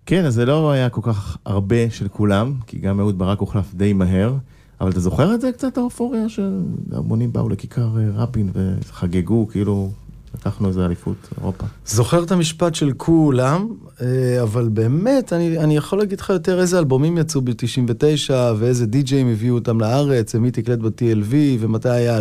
כן, 0.06 0.26
אז 0.26 0.34
זה 0.34 0.46
לא 0.46 0.72
היה 0.72 0.89
כל 0.89 1.02
כך 1.04 1.38
הרבה 1.46 1.89
של 1.89 2.08
כולם, 2.08 2.54
כי 2.68 2.80
גם 2.80 3.00
אהוד 3.00 3.18
ברק 3.18 3.39
הוחלף 3.39 3.74
די 3.74 3.94
מהר, 3.94 4.36
אבל 4.82 4.92
אתה 4.92 5.00
זוכר 5.00 5.34
את 5.34 5.42
זה 5.42 5.52
קצת, 5.52 5.78
האופוריה 5.78 6.30
שהמונים 6.30 7.34
באו 7.34 7.50
לכיכר 7.50 7.98
אה, 7.98 8.10
רבין 8.16 8.50
וחגגו, 8.54 9.48
כאילו, 9.48 9.92
לקחנו 10.39 10.67
איזה 10.67 10.86
אליפות 10.86 11.15
אירופה. 11.38 11.65
זוכר 11.86 12.24
את 12.24 12.32
המשפט 12.32 12.76
של 12.76 12.91
כולם, 12.98 13.67
אה, 14.02 14.41
אבל 14.41 14.69
באמת, 14.74 15.34
אני, 15.34 15.58
אני 15.58 15.78
יכול 15.78 16.00
להגיד 16.00 16.19
לך 16.19 16.30
יותר 16.30 16.60
איזה 16.60 16.80
אלבומים 16.80 17.17
יצאו 17.17 17.41
ב-99, 17.41 18.32
ואיזה 18.58 18.86
די-ג'אים 18.86 19.28
הביאו 19.32 19.56
אותם 19.56 19.82
לארץ, 19.82 20.36
ומי 20.36 20.52
תקלט 20.52 20.80
ב-TLV, 20.80 21.34
ומתי 21.60 21.89
היה 21.89 22.19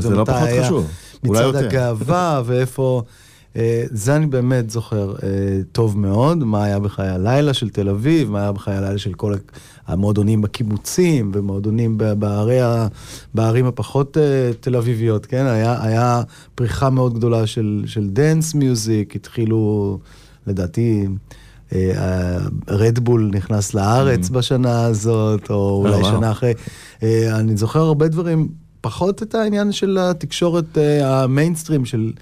שזה 0.00 0.10
לא 0.10 0.18
ומתי 0.18 0.32
פחות 0.32 0.48
היה 0.48 0.64
חשוב, 0.64 0.90
אולי 1.28 1.48
מצעד. 1.48 1.64
הגאווה, 1.64 2.42
ואיפה... 2.46 3.02
אה, 3.56 3.84
זה 3.90 4.16
אני 4.16 4.26
באמת 4.26 4.70
זוכר 4.70 5.14
אה, 5.22 5.28
טוב 5.72 5.98
מאוד, 5.98 6.44
מה 6.44 6.64
היה 6.64 6.78
בחיי 6.78 7.08
הלילה 7.08 7.54
של 7.54 7.70
תל 7.70 7.88
אביב, 7.88 8.30
מה 8.30 8.40
היה 8.42 8.52
בחיי 8.52 8.74
הלילה 8.74 8.98
של 8.98 9.14
כל 9.14 9.34
המועדונים 9.86 10.42
בקיבוצים, 10.42 11.30
ומועדונים 11.34 11.98
בערי 11.98 12.58
בערים 13.34 13.66
הפחות 13.66 14.18
אה, 14.18 14.50
תל 14.60 14.76
אביביות, 14.76 15.26
כן? 15.26 15.46
היה, 15.46 15.84
היה 15.84 16.22
פריחה 16.54 16.90
מאוד 16.90 17.14
גדולה 17.14 17.46
של, 17.46 17.82
של 17.86 18.08
dance 18.10 18.54
music, 18.54 19.16
התחילו, 19.16 19.98
לדעתי, 20.46 21.06
רדבול 22.68 23.30
נכנס 23.34 23.74
לארץ 23.74 24.28
בשנה 24.28 24.84
הזאת, 24.84 25.50
או 25.50 25.82
אולי 25.84 26.02
Mm. 26.02 26.04
שנה 26.04 26.30
אחרי. 26.30 26.54
אני 27.32 27.56
זוכר 27.56 27.80
הרבה 27.80 28.08
דברים, 28.08 28.48
פחות 28.80 29.22
את 29.22 29.34
העניין 29.34 29.72
של 29.72 29.98
התקשורת 30.00 30.78
המיינסטרים 31.02 31.84
של... 31.84 32.12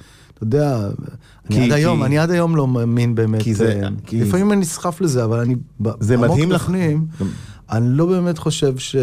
אתה 0.41 0.57
יודע, 0.57 0.89
כי- 1.49 1.57
אני 1.59 1.65
עד 1.67 1.73
היום, 1.73 1.99
כי- 2.01 2.07
אני 2.07 2.19
עד 2.19 2.31
היום 2.31 2.57
לא 2.57 2.69
מאמין 2.69 3.15
באמת. 3.15 3.43
כי 3.43 3.55
זה- 3.55 3.81
אה, 3.83 3.89
כי- 4.07 4.21
לפעמים 4.21 4.53
אני 4.53 4.61
נסחף 4.61 5.01
לזה, 5.01 5.25
אבל 5.25 5.39
אני 5.41 5.55
זה 6.01 6.17
מדהים 6.17 6.53
לך. 6.53 6.63
בפנים, 6.65 7.07
אני 7.71 7.87
לא 7.89 8.07
באמת 8.07 8.39
חושב 8.39 8.79
ש... 8.79 8.97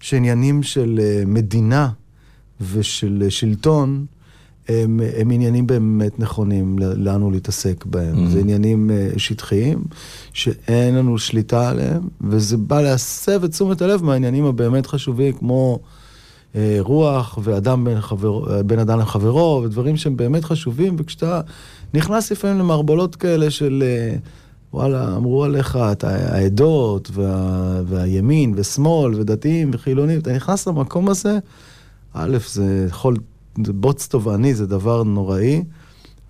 שעניינים 0.00 0.62
של 0.62 1.00
אה, 1.02 1.22
מדינה 1.26 1.88
ושל 2.72 3.22
אה, 3.24 3.30
שלטון 3.30 4.06
הם, 4.68 5.00
הם 5.16 5.30
עניינים 5.30 5.66
באמת 5.66 6.18
נכונים 6.18 6.76
לנו 6.78 7.30
להתעסק 7.30 7.84
בהם. 7.86 8.14
Mhm. 8.26 8.28
זה 8.28 8.38
עניינים 8.40 8.90
שטחיים 9.16 9.84
שאין 10.32 10.94
לנו 10.94 11.18
שליטה 11.18 11.68
עליהם, 11.70 12.02
וזה 12.20 12.56
בא 12.56 12.80
להסב 12.82 13.44
את 13.44 13.50
תשומת 13.50 13.82
הלב 13.82 14.02
מהעניינים 14.04 14.44
הבאמת 14.44 14.86
חשובים, 14.86 15.32
כמו 15.32 15.78
רוח 16.78 17.38
ואדם 17.42 17.84
בין, 17.84 18.00
חבר, 18.00 18.56
אה, 18.56 18.62
בין 18.62 18.78
אדם 18.78 18.98
לחברו, 18.98 19.62
ודברים 19.64 19.96
שהם 19.96 20.16
באמת 20.16 20.44
חשובים, 20.44 20.96
וכשאתה 20.98 21.40
נכנס 21.94 22.32
לפעמים 22.32 22.58
למערבולות 22.58 23.16
כאלה 23.16 23.50
של... 23.50 23.84
אה, 23.86 24.16
וואלה, 24.74 25.16
אמרו 25.16 25.44
עליך, 25.44 25.78
אתה, 25.92 26.08
העדות, 26.08 27.10
וה, 27.12 27.80
והימין, 27.86 28.52
ושמאל, 28.56 29.14
ודתיים, 29.14 29.70
וחילונים, 29.72 30.20
אתה 30.20 30.32
נכנס 30.32 30.68
למקום 30.68 31.08
הזה, 31.08 31.38
א', 32.14 32.38
זה 32.48 32.86
יכול, 32.88 33.16
זה 33.64 33.72
בוץ 33.72 34.08
תובעני, 34.08 34.54
זה 34.54 34.66
דבר 34.66 35.02
נוראי, 35.02 35.62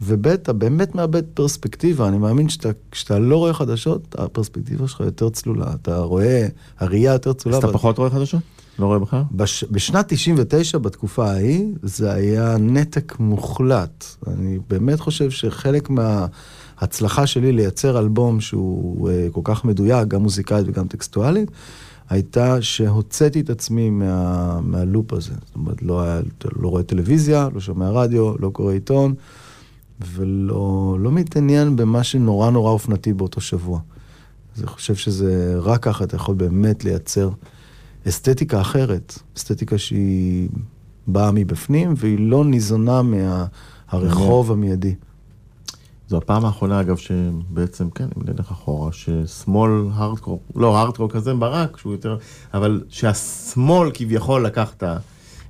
וב', 0.03 0.27
אתה 0.27 0.53
באמת 0.53 0.95
מאבד 0.95 1.23
פרספקטיבה. 1.35 2.09
אני 2.09 2.19
מאמין 2.19 2.49
שאתה, 2.49 3.19
לא 3.19 3.37
רואה 3.37 3.55
חדשות, 3.55 4.15
הפרספקטיבה 4.19 4.89
שלך 4.89 5.01
יותר 5.01 5.31
צלולה. 5.31 5.67
אתה 5.83 5.99
רואה, 5.99 6.47
הראייה 6.79 7.13
יותר 7.13 7.33
צלולה. 7.33 7.59
אז 7.59 7.65
אתה 7.65 7.73
פחות 7.73 7.99
רואה 7.99 8.11
חדשות? 8.11 8.41
לא 8.79 8.87
רואה 8.87 8.99
בכלל? 8.99 9.23
בש... 9.33 9.65
בשנת 9.71 10.05
99, 10.09 10.79
בתקופה 10.79 11.31
ההיא, 11.31 11.75
זה 11.83 12.13
היה 12.13 12.57
נתק 12.59 13.17
מוחלט. 13.19 14.05
אני 14.27 14.59
באמת 14.69 15.01
חושב 15.01 15.31
שחלק 15.31 15.91
מההצלחה 15.91 17.27
שלי 17.27 17.53
לייצר 17.53 17.99
אלבום 17.99 18.41
שהוא 18.41 19.11
uh, 19.11 19.33
כל 19.33 19.41
כך 19.45 19.65
מדויק, 19.65 20.09
גם 20.09 20.23
מוזיקלית 20.23 20.69
וגם 20.69 20.87
טקסטואלית, 20.87 21.51
הייתה 22.11 22.63
שהוצאתי 22.63 23.41
את 23.41 23.51
עצמי 23.51 23.91
מה... 23.91 24.61
מהלופ 24.61 25.13
הזה. 25.13 25.33
זאת 25.47 25.55
אומרת, 25.55 25.83
לא, 25.83 26.03
היה, 26.03 26.21
לא 26.57 26.69
רואה 26.69 26.83
טלוויזיה, 26.83 27.49
לא 27.55 27.61
שומע 27.61 27.91
רדיו, 27.91 28.35
לא 28.39 28.49
קורא 28.49 28.73
עיתון, 28.73 29.15
ולא 30.01 30.97
לא 31.01 31.13
מתעניין 31.13 31.77
במה 31.77 32.05
שנורא 32.05 32.51
נורא 32.51 32.71
אופנתי 32.71 33.13
באותו 33.13 33.41
שבוע. 33.41 33.81
אני 34.59 34.67
חושב 34.67 34.95
שזה 34.95 35.55
רק 35.59 35.83
ככה 35.83 36.05
אתה 36.05 36.17
יכול 36.17 36.35
באמת 36.35 36.85
לייצר 36.85 37.31
אסתטיקה 38.09 38.61
אחרת, 38.61 39.19
אסתטיקה 39.37 39.79
שהיא 39.79 40.49
באה 41.07 41.31
מבפנים, 41.33 41.95
והיא 41.97 42.19
לא 42.19 42.45
ניזונה 42.45 43.03
מהרחוב 43.03 44.53
המיידי. 44.53 44.95
זו 46.09 46.17
הפעם 46.17 46.45
האחרונה, 46.45 46.81
אגב, 46.81 46.97
שבעצם, 46.97 47.91
כן, 47.91 48.09
אם 48.17 48.23
נלך 48.29 48.51
אחורה, 48.51 48.93
ששמאל 48.93 49.71
הארדקור, 49.95 50.41
לא 50.57 50.79
הארדקור 50.79 51.11
כזה 51.11 51.35
ברק, 51.35 51.77
שהוא 51.77 51.93
יותר, 51.93 52.19
אבל 52.55 52.85
שהשמאל 52.89 53.91
כביכול 53.95 54.47
לקח 54.47 54.75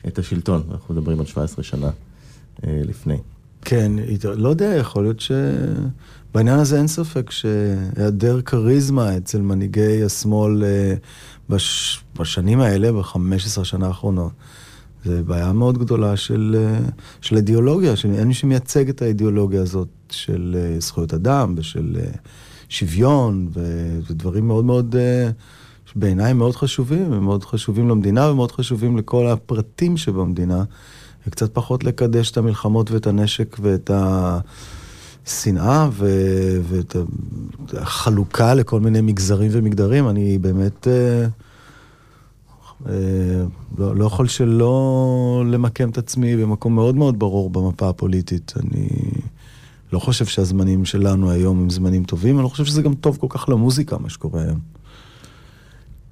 את 0.07 0.19
השלטון. 0.19 0.63
אנחנו 0.71 0.95
מדברים 0.95 1.21
על 1.21 1.27
17 1.27 1.65
שנה 1.65 1.91
אה, 2.67 2.81
לפני. 2.85 3.19
כן, 3.63 3.93
לא 4.23 4.49
יודע, 4.49 4.75
יכול 4.81 5.03
להיות 5.03 5.21
ש... 5.21 5.33
בעניין 6.35 6.59
הזה 6.59 6.79
אין 6.79 6.87
ספק 6.87 7.31
שהיעדר 7.31 8.41
כריזמה 8.41 9.17
אצל 9.17 9.41
מנהיגי 9.41 10.03
השמאל 10.05 10.65
אה, 10.65 10.95
בש... 11.49 12.01
בשנים 12.19 12.61
האלה, 12.61 12.93
ב-15 12.93 13.65
שנה 13.65 13.87
האחרונות, 13.87 14.33
זה 15.05 15.23
בעיה 15.23 15.53
מאוד 15.53 15.79
גדולה 15.79 16.17
של, 16.17 16.57
אה, 16.59 16.79
של 17.21 17.37
אידיאולוגיה, 17.37 17.97
שאין 17.97 18.29
מי 18.29 18.35
שמייצג 18.35 18.89
את 18.89 19.03
האידיאולוגיה 19.03 19.63
הזאת 19.63 19.89
של 20.11 20.57
אה, 20.59 20.81
זכויות 20.81 21.15
אדם 21.15 21.55
ושל 21.57 21.97
אה, 22.01 22.11
שוויון, 22.69 23.49
ו- 23.55 23.99
ודברים 24.11 24.47
מאוד 24.47 24.65
מאוד, 24.65 24.97
בעיניי 25.97 26.33
מאוד 26.33 26.57
חשובים, 26.57 27.13
הם 27.13 27.25
מאוד 27.25 27.45
חשובים 27.45 27.89
למדינה 27.89 28.31
ומאוד 28.31 28.53
חשובים 28.53 28.97
לכל 28.97 29.27
הפרטים 29.27 29.97
שבמדינה. 29.97 30.65
וקצת 31.27 31.55
פחות 31.55 31.85
לקדש 31.85 32.31
את 32.31 32.37
המלחמות 32.37 32.91
ואת 32.91 33.07
הנשק 33.07 33.57
ואת 33.61 33.91
השנאה 33.95 34.39
ו- 35.93 36.61
ואת 36.63 36.97
החלוקה 37.73 38.55
לכל 38.55 38.81
מיני 38.81 39.01
מגזרים 39.01 39.51
ומגדרים. 39.55 40.09
אני 40.09 40.39
באמת 40.39 40.89
אה, 40.89 41.27
אה, 42.89 43.45
לא, 43.79 43.97
לא 43.97 44.05
יכול 44.05 44.29
שלא 44.29 45.45
למקם 45.47 45.91
את 45.91 45.99
עצמי 45.99 46.37
במקום 46.37 46.75
מאוד 46.75 46.97
מאוד 46.97 47.19
ברור 47.19 47.51
במפה 47.51 47.89
הפוליטית. 47.89 48.53
אני 48.61 48.89
לא 49.93 49.99
חושב 49.99 50.27
שהזמנים 50.27 50.85
שלנו 50.85 51.31
היום 51.31 51.61
הם 51.61 51.71
זמנים 51.71 52.05
טובים, 52.05 52.37
אני 52.37 52.43
לא 52.43 52.49
חושב 52.49 52.65
שזה 52.65 52.83
גם 52.83 52.95
טוב 52.95 53.17
כל 53.17 53.27
כך 53.31 53.49
למוזיקה, 53.49 53.99
מה 53.99 54.11
שקורה 54.11 54.43
היום. 54.43 54.61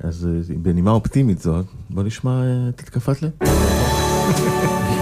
אז 0.00 0.28
אה, 0.50 0.54
בנימה 0.62 0.90
אופטימית 0.90 1.38
זאת, 1.38 1.66
בוא 1.90 2.02
נשמע 2.02 2.42
אה, 2.42 2.68
את 2.68 2.80
התקפת 2.80 3.22
לב. 3.22 3.30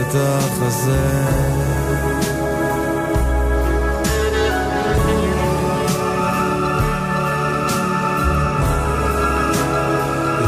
את 0.00 0.14
החזה. 0.14 1.22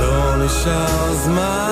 לא 0.00 0.44
נשאר 0.44 1.14
זמן. 1.14 1.70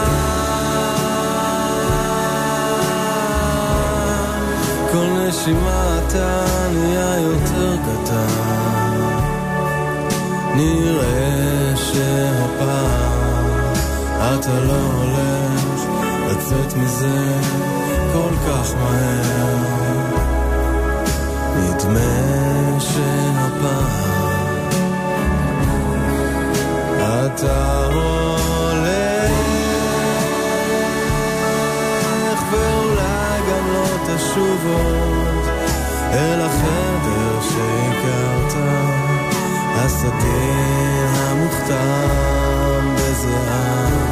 כל 4.92 5.28
נשימה 5.28 5.98
אתה 5.98 6.44
נהיה 6.72 7.20
יותר 7.20 7.76
קטן. 7.76 8.92
נראה 10.56 11.76
שהפעם 11.76 13.42
אתה 14.16 14.61
לא 14.61 14.72
הולך 14.72 15.31
לצאת 16.32 16.76
מזה 16.76 17.40
כל 18.12 18.34
כך 18.48 18.74
מהר. 18.74 20.12
נדמה 21.56 22.80
שהפעם 22.80 24.12
אתה 27.00 27.86
הולך 27.86 29.32
ואולי 32.50 33.40
גם 33.50 33.66
לא 33.74 33.86
תשוב 34.06 34.66
עוד 34.66 35.44
אל 36.12 36.40
החדר 36.40 37.40
שהכרת. 37.40 38.52
הסדין 39.76 41.08
המוכתם 41.14 42.94
בזיעה 42.96 44.12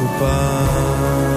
copain 0.00 1.29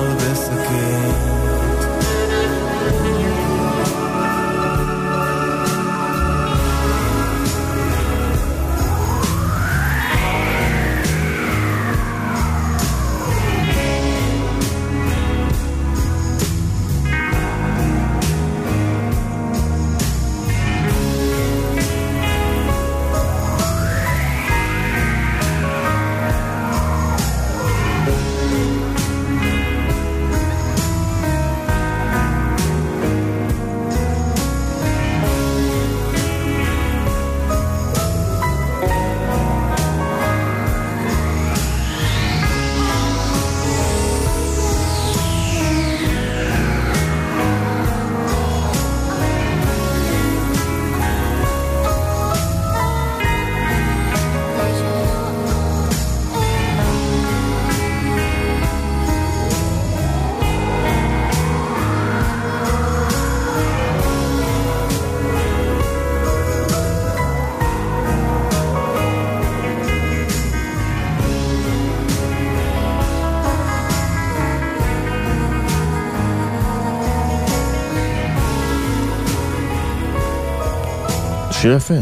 שיר 81.63 81.73
יפה, 81.75 81.93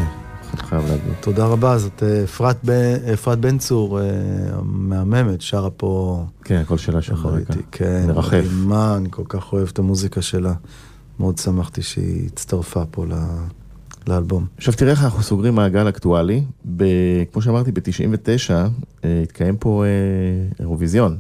חייב 0.58 0.82
להגיד. 0.88 1.14
תודה 1.22 1.46
רבה, 1.46 1.78
זאת 1.78 2.04
אה, 2.04 2.24
אפרת 2.24 2.58
בן- 2.64 2.74
אפרת 3.14 3.40
בן 3.40 3.58
צור, 3.58 4.00
אה, 4.00 4.06
המהממת, 4.54 5.42
שרה 5.42 5.70
פה 5.70 6.24
כן, 6.44 6.56
הכל 6.56 6.78
שאלה 6.78 7.02
של 7.02 7.14
יחד 7.14 7.24
ברקע. 7.30 7.54
איתי. 7.54 7.64
כן, 7.72 8.04
מרחף. 8.08 8.34
מדהימה, 8.46 8.98
אני 8.98 9.08
כל 9.12 9.24
כך 9.30 9.54
אוהב 9.54 9.68
את 9.74 9.80
המוזיקה 9.80 10.22
שלה. 10.22 10.54
מאוד 11.20 11.38
שמחתי 11.38 11.82
שהיא 11.82 12.28
הצטרפה 12.34 12.84
פה 12.92 13.06
ל- 13.06 13.14
לאלבום. 14.08 14.46
עכשיו 14.58 14.74
תראה 14.74 14.92
איך 14.92 15.04
אנחנו 15.04 15.24
סוגרים 15.24 15.56
מעגל 15.56 15.90
אקטואלי. 15.90 16.44
ב... 16.78 16.84
כמו 17.34 17.42
שאמרתי, 17.42 17.72
ב-99 17.72 18.54
התקיים 19.24 19.58
פה 19.58 19.84
אה, 19.86 19.90
אירוויזיון. 20.60 21.18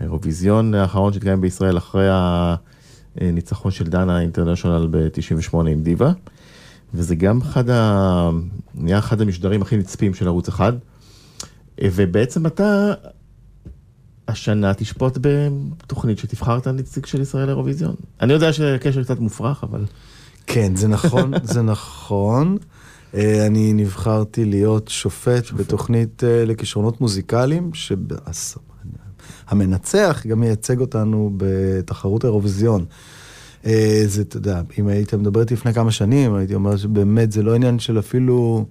האירוויזיון 0.00 0.74
האחרון 0.74 1.12
שהתקיים 1.12 1.40
בישראל 1.40 1.78
אחרי 1.78 2.06
הניצחון 3.20 3.70
של 3.70 3.84
דנה 3.86 4.20
אינטרנשיונל 4.20 4.88
ב-98 4.90 5.56
עם 5.56 5.82
דיווה. 5.82 6.12
וזה 6.94 7.14
גם 7.14 7.40
אחד 7.40 7.70
ה... 7.70 8.30
נהיה 8.74 8.98
אחד 8.98 9.20
המשדרים 9.20 9.62
הכי 9.62 9.76
נצפים 9.76 10.14
של 10.14 10.26
ערוץ 10.26 10.48
אחד. 10.48 10.72
ובעצם 11.84 12.46
אתה 12.46 12.92
השנה 14.28 14.74
תשפוט 14.74 15.18
בתוכנית 15.20 16.18
שתבחר 16.18 16.58
את 16.58 16.66
הנציג 16.66 17.06
של 17.06 17.20
ישראל 17.20 17.46
לאירוויזיון. 17.46 17.94
אני 18.20 18.32
יודע 18.32 18.52
שהקשר 18.52 19.04
קצת 19.04 19.18
מופרך, 19.18 19.64
אבל... 19.64 19.84
כן, 20.46 20.76
זה 20.76 20.88
נכון, 20.88 21.32
זה 21.54 21.62
נכון. 21.62 22.56
אה, 23.14 23.46
אני 23.46 23.72
נבחרתי 23.72 24.44
להיות 24.44 24.88
שופט 24.88 25.52
בתוכנית 25.52 26.24
אה, 26.24 26.44
לכישרונות 26.44 27.00
מוזיקליים, 27.00 27.70
שהמנצח 29.48 30.26
גם 30.26 30.40
מייצג 30.40 30.80
אותנו 30.80 31.32
בתחרות 31.36 32.24
האירוויזיון. 32.24 32.84
אה, 33.66 34.02
זה, 34.06 34.22
אתה 34.22 34.36
יודע, 34.36 34.62
אם 34.78 34.88
היית 34.88 35.14
מדבר 35.14 35.40
איתי 35.40 35.54
לפני 35.54 35.74
כמה 35.74 35.90
שנים, 35.90 36.34
הייתי 36.34 36.54
אומר 36.54 36.76
שבאמת 36.76 37.32
זה 37.32 37.42
לא 37.42 37.54
עניין 37.54 37.78
של 37.78 37.98
אפילו... 37.98 38.64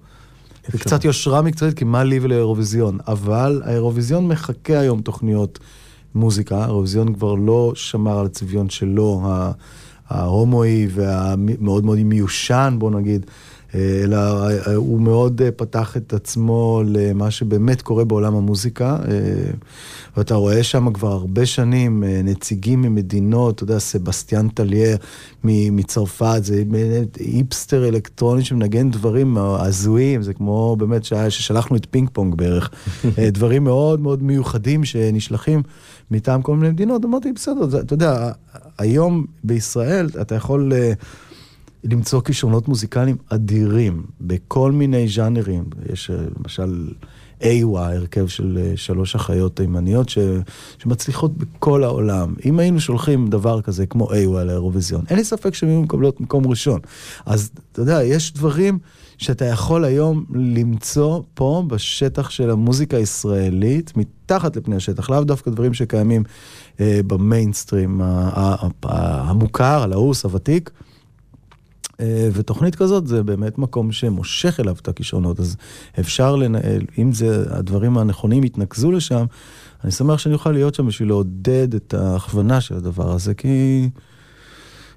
זה 0.72 0.78
קצת 0.78 1.04
יושרה 1.04 1.42
מקצועית, 1.42 1.76
כי 1.76 1.84
מה 1.84 2.04
לי 2.04 2.18
ולאירוויזיון? 2.22 2.98
אבל 3.08 3.62
האירוויזיון 3.64 4.28
מחכה 4.28 4.78
היום 4.78 5.00
תוכניות 5.00 5.58
מוזיקה, 6.14 6.58
האירוויזיון 6.58 7.14
כבר 7.14 7.34
לא 7.34 7.72
שמר 7.74 8.18
על 8.18 8.26
הצביון 8.26 8.70
שלו, 8.70 9.22
ההומואי 10.08 10.86
והמאוד 10.90 11.84
מאוד 11.84 11.98
מיושן, 11.98 12.76
בוא 12.78 12.90
נגיד, 12.90 13.26
אלא 13.74 14.16
אה, 14.48 14.74
הוא 14.74 15.00
מאוד 15.00 15.42
אה, 15.42 15.50
פתח 15.50 15.96
את 15.96 16.12
עצמו 16.12 16.82
למה 16.86 17.30
שבאמת 17.30 17.82
קורה 17.82 18.04
בעולם 18.04 18.34
המוזיקה, 18.34 18.96
אה, 19.08 19.50
ואתה 20.16 20.34
רואה 20.34 20.62
שם 20.62 20.92
כבר 20.92 21.12
הרבה 21.12 21.46
שנים 21.46 22.04
אה, 22.04 22.20
נציגים 22.24 22.82
ממדינות, 22.82 23.54
אתה 23.54 23.64
יודע, 23.64 23.78
סבסטיאן 23.78 24.48
טלייר 24.48 24.96
מ- 25.44 25.76
מצרפת, 25.76 26.40
זה 26.42 26.62
היפסטר 27.18 27.88
אלקטרוני 27.88 28.44
שמנגן 28.44 28.90
דברים 28.90 29.36
הזויים, 29.38 30.22
זה 30.22 30.34
כמו 30.34 30.76
באמת 30.78 31.04
ששלחנו 31.04 31.76
את 31.76 31.86
פינג 31.90 32.08
פונג 32.12 32.34
בערך, 32.34 32.70
אה, 33.18 33.30
דברים 33.30 33.64
מאוד 33.64 34.00
מאוד 34.00 34.22
מיוחדים 34.22 34.84
שנשלחים 34.84 35.62
מטעם 36.10 36.42
כל 36.42 36.56
מיני 36.56 36.72
מדינות, 36.72 37.04
אמרתי, 37.04 37.32
בסדר, 37.32 37.80
אתה 37.80 37.94
יודע, 37.94 38.32
היום 38.78 39.26
בישראל 39.44 40.08
אתה 40.20 40.34
יכול... 40.34 40.72
אה, 40.72 40.92
למצוא 41.84 42.20
כישרונות 42.20 42.68
מוזיקליים 42.68 43.16
אדירים 43.28 44.02
בכל 44.20 44.72
מיני 44.72 45.08
ז'אנרים. 45.08 45.64
יש 45.92 46.10
אה, 46.10 46.16
למשל 46.38 46.88
איווה, 47.40 47.92
הרכב 47.92 48.26
של 48.26 48.58
אה, 48.62 48.76
שלוש 48.76 49.14
אחיות 49.14 49.56
תימניות 49.56 50.08
ש... 50.08 50.18
שמצליחות 50.78 51.36
בכל 51.36 51.84
העולם. 51.84 52.34
אם 52.44 52.58
היינו 52.58 52.80
שולחים 52.80 53.28
דבר 53.28 53.62
כזה 53.62 53.86
כמו 53.86 54.12
איווה 54.12 54.44
לאירוויזיון, 54.44 55.04
אין 55.08 55.16
לי 55.18 55.24
ספק 55.24 55.54
שהן 55.54 55.68
היו 55.68 55.82
מקבלות 55.82 56.20
מקום 56.20 56.46
ראשון. 56.46 56.80
אז 57.26 57.50
אתה 57.72 57.82
יודע, 57.82 58.02
יש 58.02 58.32
דברים 58.32 58.78
שאתה 59.18 59.44
יכול 59.44 59.84
היום 59.84 60.24
למצוא 60.34 61.22
פה 61.34 61.62
בשטח 61.66 62.30
של 62.30 62.50
המוזיקה 62.50 62.96
הישראלית, 62.96 63.92
מתחת 63.96 64.56
לפני 64.56 64.76
השטח, 64.76 65.10
לאו 65.10 65.24
דווקא 65.24 65.50
דברים 65.50 65.74
שקיימים 65.74 66.22
אה, 66.80 67.00
במיינסטרים 67.06 68.00
המוכר, 68.82 69.82
הלעוס, 69.82 70.24
הוותיק. 70.24 70.70
אה, 72.00 72.28
ותוכנית 72.32 72.74
כזאת 72.74 73.06
זה 73.06 73.22
באמת 73.22 73.58
מקום 73.58 73.92
שמושך 73.92 74.60
אליו 74.60 74.76
את 74.82 74.88
הכישרונות, 74.88 75.40
אז 75.40 75.56
אפשר 76.00 76.36
לנהל, 76.36 76.82
אם 76.98 77.12
זה 77.12 77.44
הדברים 77.50 77.98
הנכונים 77.98 78.44
יתנקזו 78.44 78.92
לשם, 78.92 79.24
אני 79.84 79.92
שמח 79.92 80.18
שאני 80.18 80.34
אוכל 80.34 80.52
להיות 80.52 80.74
שם 80.74 80.86
בשביל 80.86 81.08
לעודד 81.08 81.74
את 81.74 81.94
ההכוונה 81.94 82.60
של 82.60 82.74
הדבר 82.76 83.12
הזה, 83.12 83.34
כי, 83.34 83.88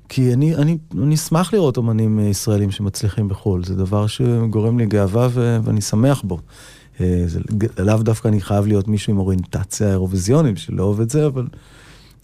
כי 0.10 0.34
אני, 0.34 0.56
אני, 0.56 0.78
אני 1.04 1.16
אשמח 1.16 1.54
לראות 1.54 1.78
אומנים 1.78 2.20
ישראלים 2.20 2.72
שמצליחים 2.72 3.28
בחו"ל, 3.28 3.64
זה 3.64 3.76
דבר 3.76 4.08
שגורם 4.08 4.80
לי 4.80 4.86
גאווה 4.86 5.28
ו, 5.32 5.60
ואני 5.64 5.82
שמח 5.82 6.22
בו. 6.22 6.40
אה, 7.02 7.24
זה 7.26 7.40
לאו 7.80 7.98
דווקא 7.98 8.28
אני 8.28 8.42
חייב 8.42 8.68
להיות 8.68 8.88
מישהו 8.88 9.14
עם 9.14 9.20
אוריינטציה 9.20 9.90
אירוויזיונית, 9.90 10.58
שלא 10.58 10.84
אוהב 10.84 11.02
את 11.02 11.10
זה, 11.10 11.26
אבל... 11.26 11.48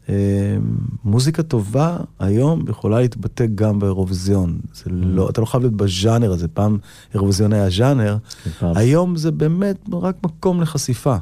אה, 0.10 0.57
מוזיקה 1.03 1.43
טובה 1.43 1.97
היום 2.20 2.64
יכולה 2.70 2.99
להתבטא 2.99 3.45
גם 3.55 3.80
באירוויזיון. 3.80 4.60
זה 4.74 4.84
לא, 4.88 5.30
אתה 5.30 5.41
לא 5.41 5.45
חייב 5.45 5.64
להיות 5.64 5.76
בז'אנר 5.76 6.32
הזה, 6.32 6.47
פעם 6.47 6.78
אירוויזיון 7.14 7.53
היה 7.53 7.70
ז'אנר, 7.70 8.18
פעם. 8.60 8.78
היום 8.78 9.16
זה 9.16 9.32
באמת 9.32 9.78
רק 9.93 10.16
מקום 10.24 10.62
לחשיפה, 10.62 11.16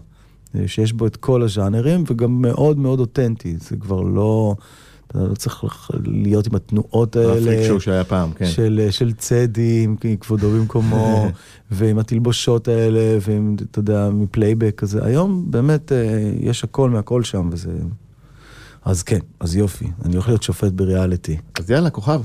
אה, 0.55 0.67
שיש 0.67 0.93
בו 0.93 1.07
את 1.07 1.15
כל 1.15 1.43
הז'אנרים 1.43 2.03
וגם 2.07 2.41
מאוד 2.41 2.79
מאוד 2.79 2.99
אותנטי, 2.99 3.57
זה 3.59 3.77
כבר 3.77 4.01
לא, 4.01 4.55
אתה 5.07 5.19
לא 5.19 5.35
צריך 5.35 5.63
להיות 6.05 6.47
עם 6.47 6.55
התנועות 6.55 7.15
הפריק 7.15 7.47
האלה. 7.47 7.67
show 7.67 7.79
שהיה 7.79 8.03
פעם, 8.03 8.31
כן. 8.31 8.45
של, 8.45 8.87
של 8.89 9.13
צדי, 9.13 9.83
עם 9.83 9.95
כבודו 10.19 10.51
במקומו, 10.51 11.25
ועם 11.71 11.99
התלבושות 11.99 12.67
האלה, 12.67 13.17
ועם, 13.21 13.55
אתה 13.71 13.79
יודע, 13.79 14.09
מפלייבק 14.13 14.73
כזה. 14.77 15.05
היום 15.05 15.45
באמת 15.49 15.91
אה, 15.91 16.31
יש 16.39 16.63
הכל 16.63 16.89
מהכל 16.89 17.23
שם, 17.23 17.49
וזה... 17.51 17.71
אז 18.87 19.03
כן, 19.03 19.19
אז 19.39 19.55
יופי, 19.55 19.85
אני 20.05 20.13
הולך 20.13 20.27
להיות 20.27 20.43
שופט 20.43 20.71
בריאליטי. 20.71 21.37
אז 21.59 21.71
יאללה, 21.71 21.89
כוכב. 21.89 22.21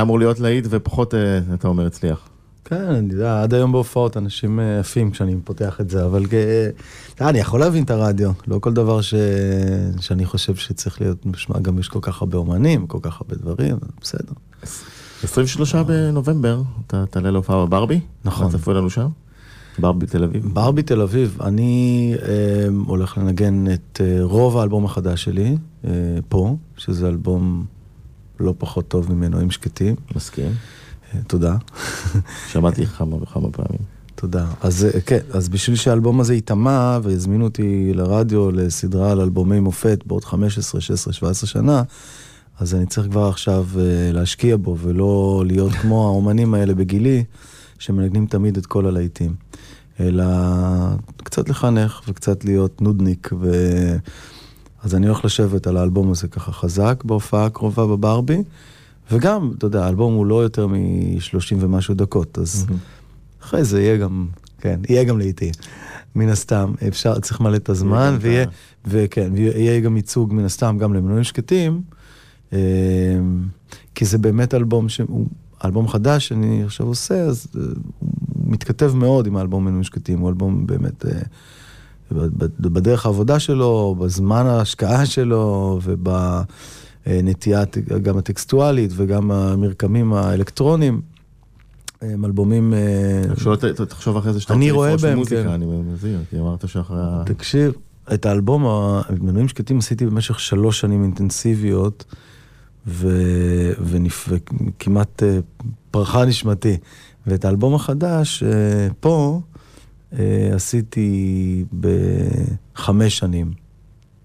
היה 0.00 0.04
אמור 0.04 0.18
להיות 0.18 0.40
להיט 0.40 0.66
ופחות, 0.70 1.14
אה, 1.14 1.38
אתה 1.54 1.68
אומר, 1.68 1.86
הצליח. 1.86 2.28
כן, 2.64 2.84
אני 2.84 3.12
יודע, 3.12 3.42
עד 3.42 3.54
היום 3.54 3.72
בהופעות 3.72 4.16
אנשים 4.16 4.60
אה, 4.60 4.80
עפים 4.80 5.10
כשאני 5.10 5.36
פותח 5.44 5.80
את 5.80 5.90
זה, 5.90 6.04
אבל 6.04 6.24
אה, 6.32 6.68
אתה 7.14 7.22
יודע, 7.22 7.30
אני 7.30 7.38
יכול 7.38 7.60
להבין 7.60 7.84
את 7.84 7.90
הרדיו, 7.90 8.30
לא 8.48 8.58
כל 8.58 8.72
דבר 8.72 9.00
ש... 9.00 9.14
שאני 10.00 10.26
חושב 10.26 10.54
שצריך 10.54 11.00
להיות 11.00 11.26
נשמע, 11.26 11.58
גם 11.58 11.78
יש 11.78 11.88
כל 11.88 11.98
כך 12.02 12.22
הרבה 12.22 12.38
אומנים, 12.38 12.86
כל 12.86 12.98
כך 13.02 13.20
הרבה 13.20 13.36
דברים, 13.36 13.76
בסדר. 14.00 14.32
23 15.22 15.74
בנובמבר, 15.74 16.62
אתה 16.86 17.04
תעלה 17.10 17.30
להופעה 17.30 17.66
בברבי? 17.66 18.00
נכון. 18.24 18.46
מה 18.46 18.52
צפוי 18.52 18.74
לנו 18.74 18.90
שם? 18.90 19.08
ברבי 19.78 20.06
תל 20.06 20.24
אביב? 20.24 20.46
ברבי 20.52 20.82
תל 20.82 21.00
אביב, 21.00 21.38
אני 21.42 22.14
אה, 22.22 22.66
הולך 22.86 23.18
לנגן 23.18 23.64
את 23.74 24.00
אה, 24.04 24.18
רוב 24.22 24.58
האלבום 24.58 24.84
החדש 24.84 25.24
שלי, 25.24 25.56
אה, 25.84 25.90
פה, 26.28 26.56
שזה 26.76 27.08
אלבום 27.08 27.64
לא 28.40 28.54
פחות 28.58 28.88
טוב 28.88 29.12
ממנועים 29.12 29.50
שקטים. 29.50 29.94
מסכים. 30.16 30.52
אה, 31.14 31.20
תודה. 31.26 31.56
שמעתי 32.52 32.86
כמה 32.86 33.16
וכמה 33.16 33.50
פעמים. 33.50 33.80
תודה. 34.14 34.46
אז 34.60 34.84
אה, 34.84 35.00
כן, 35.00 35.18
אז 35.32 35.48
בשביל 35.48 35.76
שהאלבום 35.76 36.20
הזה 36.20 36.34
ייטמע 36.34 36.98
והזמינו 37.02 37.44
אותי 37.44 37.92
לרדיו 37.94 38.50
לסדרה 38.50 39.12
על 39.12 39.20
אלבומי 39.20 39.60
מופת 39.60 40.02
בעוד 40.06 40.24
15, 40.24 40.80
16, 40.80 41.12
17 41.12 41.48
שנה, 41.48 41.82
אז 42.58 42.74
אני 42.74 42.86
צריך 42.86 43.06
כבר 43.06 43.28
עכשיו 43.28 43.66
אה, 43.78 44.12
להשקיע 44.12 44.56
בו 44.56 44.76
ולא 44.78 45.42
להיות 45.46 45.72
כמו 45.72 46.04
האומנים 46.06 46.54
האלה 46.54 46.74
בגילי, 46.74 47.24
שמנגנים 47.78 48.26
תמיד 48.26 48.56
את 48.56 48.66
כל 48.66 48.86
הלהיטים. 48.86 49.34
אלא 50.00 50.24
קצת 51.16 51.48
לחנך 51.48 52.00
וקצת 52.08 52.44
להיות 52.44 52.82
נודניק. 52.82 53.30
ו... 53.40 53.50
אז 54.82 54.94
אני 54.94 55.06
הולך 55.06 55.24
לשבת 55.24 55.66
על 55.66 55.76
האלבום 55.76 56.10
הזה 56.10 56.28
ככה 56.28 56.52
חזק 56.52 57.02
בהופעה 57.04 57.46
הקרובה 57.46 57.86
בברבי, 57.86 58.42
וגם, 59.12 59.52
אתה 59.58 59.66
יודע, 59.66 59.84
האלבום 59.84 60.14
הוא 60.14 60.26
לא 60.26 60.42
יותר 60.42 60.66
מ-30 60.66 61.56
ומשהו 61.60 61.94
דקות, 61.94 62.38
אז 62.38 62.66
אחרי 63.42 63.64
זה 63.64 63.82
יהיה 63.82 63.96
גם, 63.96 64.26
כן, 64.60 64.80
יהיה 64.88 65.04
גם 65.04 65.18
לעיתי, 65.18 65.50
מן 66.14 66.28
הסתם, 66.28 66.72
אפשר, 66.88 67.20
צריך 67.20 67.40
למלא 67.40 67.56
את 67.56 67.68
הזמן, 67.68 68.16
ויהיה, 68.20 68.46
וכן, 68.86 69.30
ויהיה 69.34 69.80
גם 69.80 69.96
ייצוג 69.96 70.34
מן 70.34 70.44
הסתם 70.44 70.76
גם 70.78 70.94
למנויים 70.94 71.24
שקטים, 71.24 71.82
אה, 72.52 72.58
כי 73.94 74.04
זה 74.04 74.18
באמת 74.18 74.54
אלבום 74.54 74.88
שהוא, 74.88 75.26
אלבום 75.64 75.88
חדש 75.88 76.28
שאני 76.28 76.62
עכשיו 76.64 76.86
עושה, 76.86 77.22
אז 77.22 77.46
אה, 77.56 77.60
הוא 77.60 78.52
מתכתב 78.52 78.92
מאוד 78.94 79.26
עם 79.26 79.36
האלבום 79.36 79.64
מנויים 79.64 79.84
שקטים, 79.84 80.18
הוא 80.18 80.28
אלבום 80.28 80.66
באמת... 80.66 81.04
בדרך 82.60 83.06
העבודה 83.06 83.38
שלו, 83.38 83.96
בזמן 83.98 84.46
ההשקעה 84.46 85.06
שלו 85.06 85.78
ובנטייה 85.82 87.64
גם 88.02 88.18
הטקסטואלית 88.18 88.90
וגם 88.96 89.30
המרקמים 89.30 90.12
האלקטרוניים. 90.12 91.00
הם 92.00 92.24
אלבומים... 92.24 92.74
אה, 92.74 93.22
תחשוב 93.88 94.16
אחרי 94.16 94.32
זה 94.32 94.40
שאתה 94.40 94.54
רוצה 94.54 94.66
לפרוש 94.66 95.04
מוזיקה, 95.04 95.42
כן. 95.42 95.48
אני 95.48 95.66
מזהיר, 95.66 96.18
כי 96.30 96.38
אמרת 96.38 96.68
שאחרי 96.68 97.00
ה... 97.00 97.22
תקשיב, 97.26 97.72
את 98.14 98.26
האלבום, 98.26 98.64
מנויים 99.20 99.48
שקטים 99.48 99.78
עשיתי 99.78 100.06
במשך 100.06 100.40
שלוש 100.40 100.80
שנים 100.80 101.02
אינטנסיביות. 101.02 102.04
וכמעט 103.80 105.22
אה, 105.22 105.38
פרחה 105.90 106.24
נשמתי. 106.24 106.76
ואת 107.26 107.44
האלבום 107.44 107.74
החדש, 107.74 108.42
אה, 108.42 108.88
פה, 109.00 109.40
עשיתי 110.54 111.64
בחמש 111.80 113.18
שנים. 113.18 113.52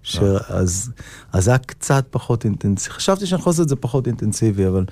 ש... 0.02 0.18
אז, 0.48 0.90
אז 1.32 1.44
זה 1.44 1.50
היה 1.50 1.58
קצת 1.58 2.06
פחות 2.10 2.44
אינטנסיבי. 2.44 2.94
חשבתי 2.94 3.26
שאני 3.26 3.40
יכול 3.40 3.50
לעשות 3.50 3.64
את 3.64 3.68
זה 3.68 3.76
פחות 3.76 4.06
אינטנסיבי, 4.06 4.66
אבל 4.66 4.84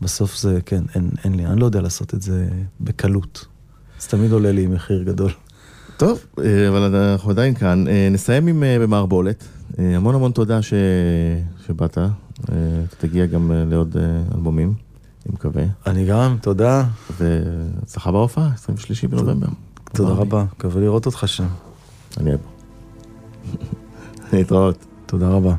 בסוף 0.00 0.38
זה, 0.38 0.58
כן, 0.66 0.84
אין, 0.94 1.10
אין 1.24 1.34
לי, 1.34 1.46
אני 1.46 1.60
לא 1.60 1.66
יודע 1.66 1.80
לעשות 1.80 2.14
את 2.14 2.22
זה 2.22 2.48
בקלות. 2.80 3.46
זה 4.00 4.08
תמיד 4.08 4.32
עולה 4.32 4.52
לי 4.52 4.66
מחיר 4.66 5.02
גדול. 5.02 5.30
טוב, 5.96 6.26
אה, 6.38 6.68
אבל 6.68 6.94
אנחנו 6.94 7.30
עדיין 7.30 7.54
כאן. 7.54 7.88
אה, 7.88 8.08
נסיים 8.10 8.46
עם 8.46 8.62
אה, 8.62 8.78
במערבולת. 8.78 9.44
אה, 9.78 9.96
המון 9.96 10.14
המון 10.14 10.32
תודה 10.32 10.62
ש... 10.62 10.74
שבאת. 11.66 11.98
אה, 11.98 12.04
תגיע 12.98 13.26
גם 13.26 13.52
אה, 13.52 13.64
לעוד 13.64 13.96
אה, 13.96 14.22
אלבומים, 14.34 14.74
אני 15.26 15.34
מקווה. 15.34 15.62
אני 15.86 16.06
גם, 16.06 16.36
תודה. 16.40 16.84
והצלחה 17.20 18.12
בהופעה, 18.12 18.50
23 18.54 19.04
בנובמבר. 19.04 19.48
תודה. 19.92 20.12
רבה, 20.12 20.44
מקווה 20.56 20.80
לראות 20.80 21.06
אותך 21.06 21.24
שם. 21.26 21.46
אני 22.16 22.26
אהיה 22.26 22.38
פה. 22.38 22.48
להתראות. 24.36 24.84
תודה 25.06 25.28
רבה. 25.28 25.54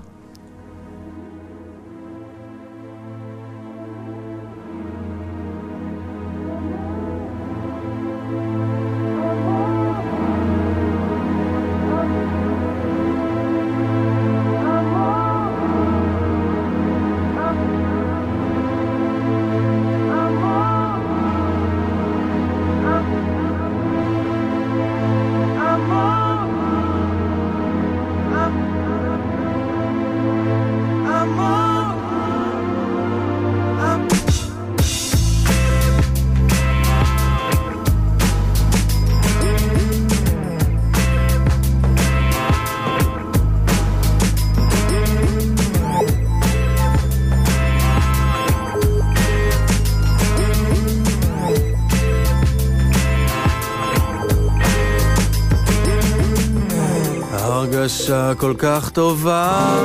הרגשה 57.84 58.32
כל 58.38 58.54
כך 58.58 58.90
טובה, 58.90 59.76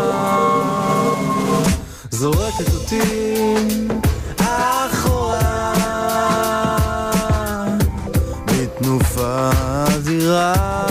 זורקת 2.10 2.74
אותי 2.74 3.44
אחורה, 4.38 5.72
בתנופה 8.46 9.50
אדירה, 9.96 10.87